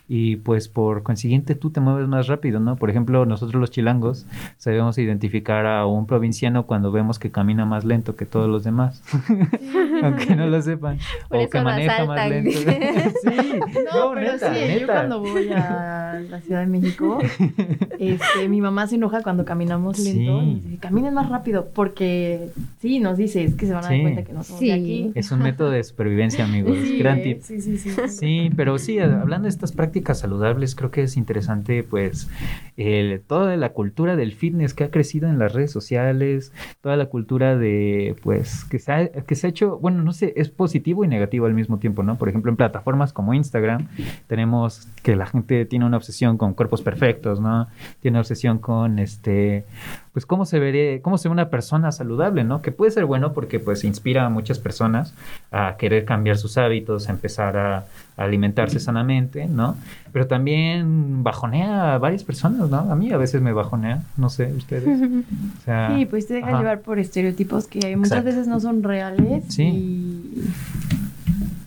[0.08, 2.76] y pues por consiguiente tú te mueves más rápido, ¿no?
[2.76, 4.26] Por ejemplo, nosotros los chilangos
[4.58, 9.02] sabemos identificar a un provinciano cuando vemos que camina más lento que todos los demás,
[10.04, 11.00] aunque no lo sepan,
[11.30, 12.60] Por o que maneja más lento.
[13.24, 13.60] sí,
[13.92, 17.20] No, no, pero neta, sí, yo cuando voy a la Ciudad de México,
[18.00, 20.46] este, mi mamá se enoja cuando caminamos lento Sí.
[20.48, 23.96] y dice, caminen más rápido, porque sí, nos dice, es que se van a dar
[23.96, 24.02] Sí.
[24.02, 24.68] cuenta que no somos Sí.
[24.68, 25.12] de aquí.
[25.16, 26.78] Es un método de supervivencia, amigos.
[26.84, 27.42] Sí, Gran eh, tip.
[27.42, 27.92] sí, sí, sí.
[28.08, 32.30] Sí, pero sí, hablando de estas prácticas saludables, creo que es interesante, pues,
[32.78, 37.06] el- toda la cultura del fitness que ha crecido en las redes sociales, toda la
[37.08, 41.04] cultura de, pues, que se ha, que se ha hecho, bueno, no sé, es positivo
[41.04, 42.18] y negativo al mismo tiempo, ¿no?
[42.18, 43.83] Por ejemplo, en plataformas como Instagram,
[44.28, 47.68] tenemos que la gente tiene una obsesión con cuerpos perfectos, ¿no?
[48.02, 49.66] Tiene obsesión con, este,
[50.14, 52.62] pues, cómo se ve, cómo se ve una persona saludable, ¿no?
[52.62, 55.14] Que puede ser bueno porque, pues, inspira a muchas personas
[55.52, 59.76] a querer cambiar sus hábitos, a empezar a, a alimentarse sanamente, ¿no?
[60.14, 62.78] Pero también bajonea a varias personas, ¿no?
[62.92, 64.88] A mí a veces me bajonea, no sé, ustedes.
[64.88, 66.60] O sea, Sí, pues te deja ajá.
[66.60, 69.44] llevar por estereotipos que muchas veces no son reales.
[69.50, 69.64] Sí.
[69.64, 70.44] y-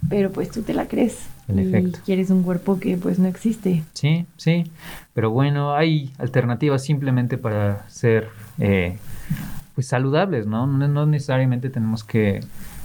[0.09, 1.19] Pero pues tú te la crees.
[1.49, 1.99] En y efecto.
[2.05, 3.85] quieres un cuerpo que pues no existe.
[3.93, 4.71] Sí, sí.
[5.15, 8.29] Pero bueno, hay alternativas simplemente para ser
[8.59, 8.97] eh,
[9.75, 10.67] pues saludables, ¿no?
[10.67, 12.41] No, no necesariamente tenemos que,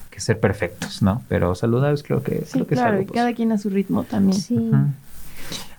[0.10, 1.24] que ser perfectos, ¿no?
[1.28, 3.70] Pero saludables creo que, Sí, creo que es claro, algo y cada quien a su
[3.70, 4.40] ritmo también.
[4.40, 4.72] Sí.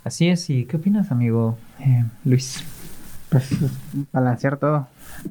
[0.05, 2.64] Así es, ¿y qué opinas, amigo eh, Luis?
[3.33, 3.49] Pues
[4.12, 4.87] balancear todo.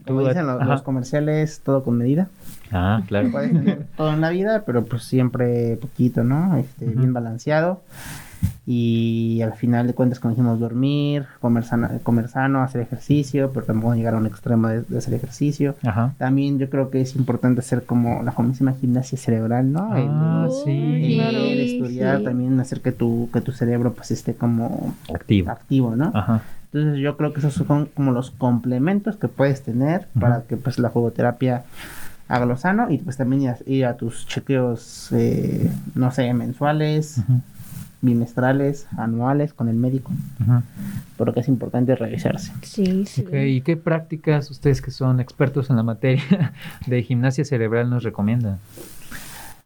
[0.06, 2.28] Como dicen los, comerciales, todo con medida.
[2.72, 3.30] Ah, claro.
[3.32, 6.58] Puedes tener todo en la vida, pero pues siempre poquito, ¿no?
[6.58, 6.86] Este.
[6.88, 7.82] Bien balanceado.
[8.66, 13.66] Y al final de cuentas, como dijimos, dormir, comer sano, comer sano hacer ejercicio, pero
[13.66, 15.76] tampoco llegar a un extremo de, de hacer ejercicio.
[15.84, 16.14] Ajá.
[16.18, 19.96] También yo creo que es importante hacer como la famosísima gimnasia cerebral, ¿no?
[19.96, 21.16] El- Ah, el, sí.
[21.18, 21.32] claro.
[21.38, 22.24] leer, estudiar, sí.
[22.24, 25.52] también hacer que tu, que tu cerebro pues esté como Activo.
[25.52, 26.12] activo, ¿no?
[26.14, 26.42] Ajá.
[26.74, 30.80] Entonces yo creo que esos son como los complementos que puedes tener para que pues
[30.80, 31.64] la jugoterapia
[32.30, 36.34] haga lo sano y pues también ir a, ir a tus chequeos, eh, no sé,
[36.34, 37.22] mensuales,
[38.02, 40.12] bimestrales, anuales con el médico,
[41.18, 42.54] porque es importante revisarse.
[42.62, 43.22] Sí, sí.
[43.22, 46.54] Ok, ¿y qué prácticas ustedes que son expertos en la materia
[46.88, 48.60] de gimnasia cerebral nos recomiendan?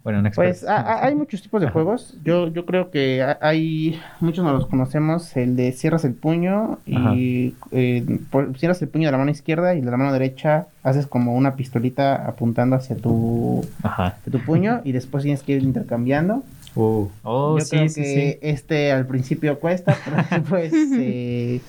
[0.05, 0.51] Bueno, un experto.
[0.59, 1.73] Pues a- a- hay muchos tipos de Ajá.
[1.73, 2.15] juegos.
[2.23, 5.35] Yo, yo creo que ha- hay muchos no los conocemos.
[5.35, 9.73] El de cierras el puño y eh, por- cierras el puño de la mano izquierda
[9.73, 14.15] y de la mano derecha haces como una pistolita apuntando hacia tu, Ajá.
[14.19, 16.43] hacia tu puño y después tienes que ir intercambiando.
[16.75, 18.37] Uh, oh, yo sí, creo sí, que sí.
[18.41, 21.61] este al principio cuesta, pero después eh,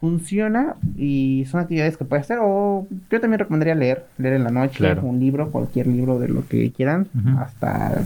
[0.00, 2.38] funciona y son actividades que puedes hacer.
[2.40, 5.02] O yo también recomendaría leer, leer en la noche, Claro.
[5.02, 7.06] un libro, cualquier libro de lo que quieran,
[7.38, 8.04] hasta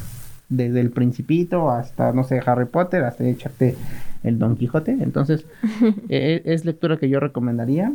[0.48, 3.74] desde el Principito hasta, no sé, Harry Potter, hasta echarte
[4.22, 4.92] el Don Quijote.
[5.00, 5.44] Entonces,
[6.08, 7.92] eh, es lectura que yo recomendaría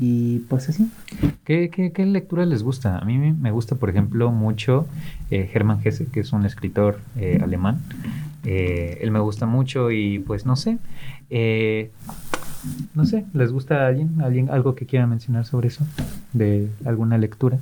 [0.00, 0.90] y pues así.
[1.44, 2.98] ¿Qué, qué, qué lectura les gusta?
[2.98, 4.86] A mí me- me gusta, por ejemplo, mucho
[5.30, 7.80] eh, Hermann Hesse, que es un escritor eh, alemán.
[8.44, 10.78] Eh, él me gusta mucho y pues no sé.
[11.30, 11.90] eh,
[12.94, 14.20] no sé, ¿les gusta a alguien?
[14.22, 15.84] ¿Alguien algo que quiera mencionar sobre eso?
[16.32, 17.58] ¿De alguna lectura?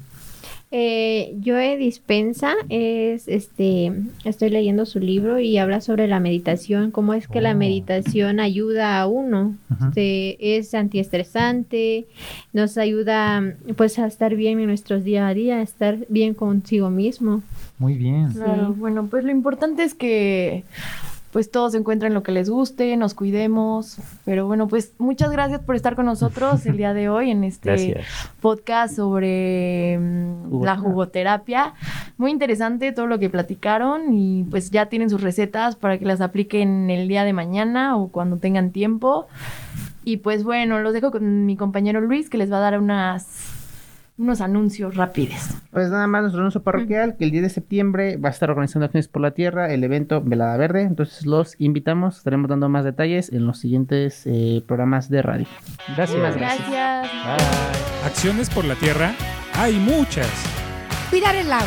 [0.73, 3.91] Eh, Joe Dispensa es, este,
[4.25, 7.57] estoy leyendo su libro y habla sobre la meditación, cómo es que la Oh.
[7.57, 9.57] meditación ayuda a uno.
[9.89, 12.07] Este, es antiestresante,
[12.53, 13.43] nos ayuda
[13.77, 17.43] pues a estar bien en nuestros día a día, a estar bien consigo mismo.
[17.81, 18.31] Muy bien.
[18.33, 20.63] Claro, bueno, pues lo importante es que
[21.33, 25.76] pues todos encuentren lo que les guste, nos cuidemos, pero bueno, pues muchas gracias por
[25.76, 28.07] estar con nosotros el día de hoy en este Gracias.
[28.41, 31.74] podcast sobre mm, la jugoterapia.
[32.18, 36.20] Muy interesante todo lo que platicaron y pues ya tienen sus recetas para que las
[36.20, 39.28] apliquen el día de mañana o cuando tengan tiempo.
[40.03, 43.60] Y pues bueno, los dejo con mi compañero Luis que les va a dar unas
[44.21, 45.41] unos anuncios rápidos.
[45.71, 48.85] Pues nada más nuestro anuncio parroquial, que el 10 de septiembre va a estar organizando
[48.85, 50.83] Acciones por la Tierra, el evento Velada Verde.
[50.83, 55.47] Entonces los invitamos, estaremos dando más detalles en los siguientes eh, programas de radio.
[55.97, 56.18] Gracias.
[56.18, 56.59] Gracias.
[56.71, 57.11] Gracias.
[57.25, 58.07] Bye.
[58.07, 59.14] Acciones por la tierra
[59.55, 60.29] hay muchas.
[61.09, 61.66] Cuidar el agua,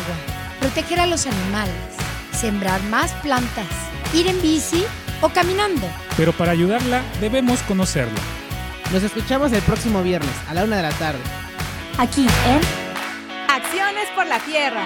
[0.60, 1.74] proteger a los animales,
[2.32, 3.66] sembrar más plantas,
[4.14, 4.84] ir en bici
[5.20, 5.86] o caminando.
[6.16, 8.20] Pero para ayudarla debemos conocerla.
[8.92, 11.20] Nos escuchamos el próximo viernes a la una de la tarde.
[11.96, 12.60] Aquí en
[13.48, 14.84] Acciones por la tierra.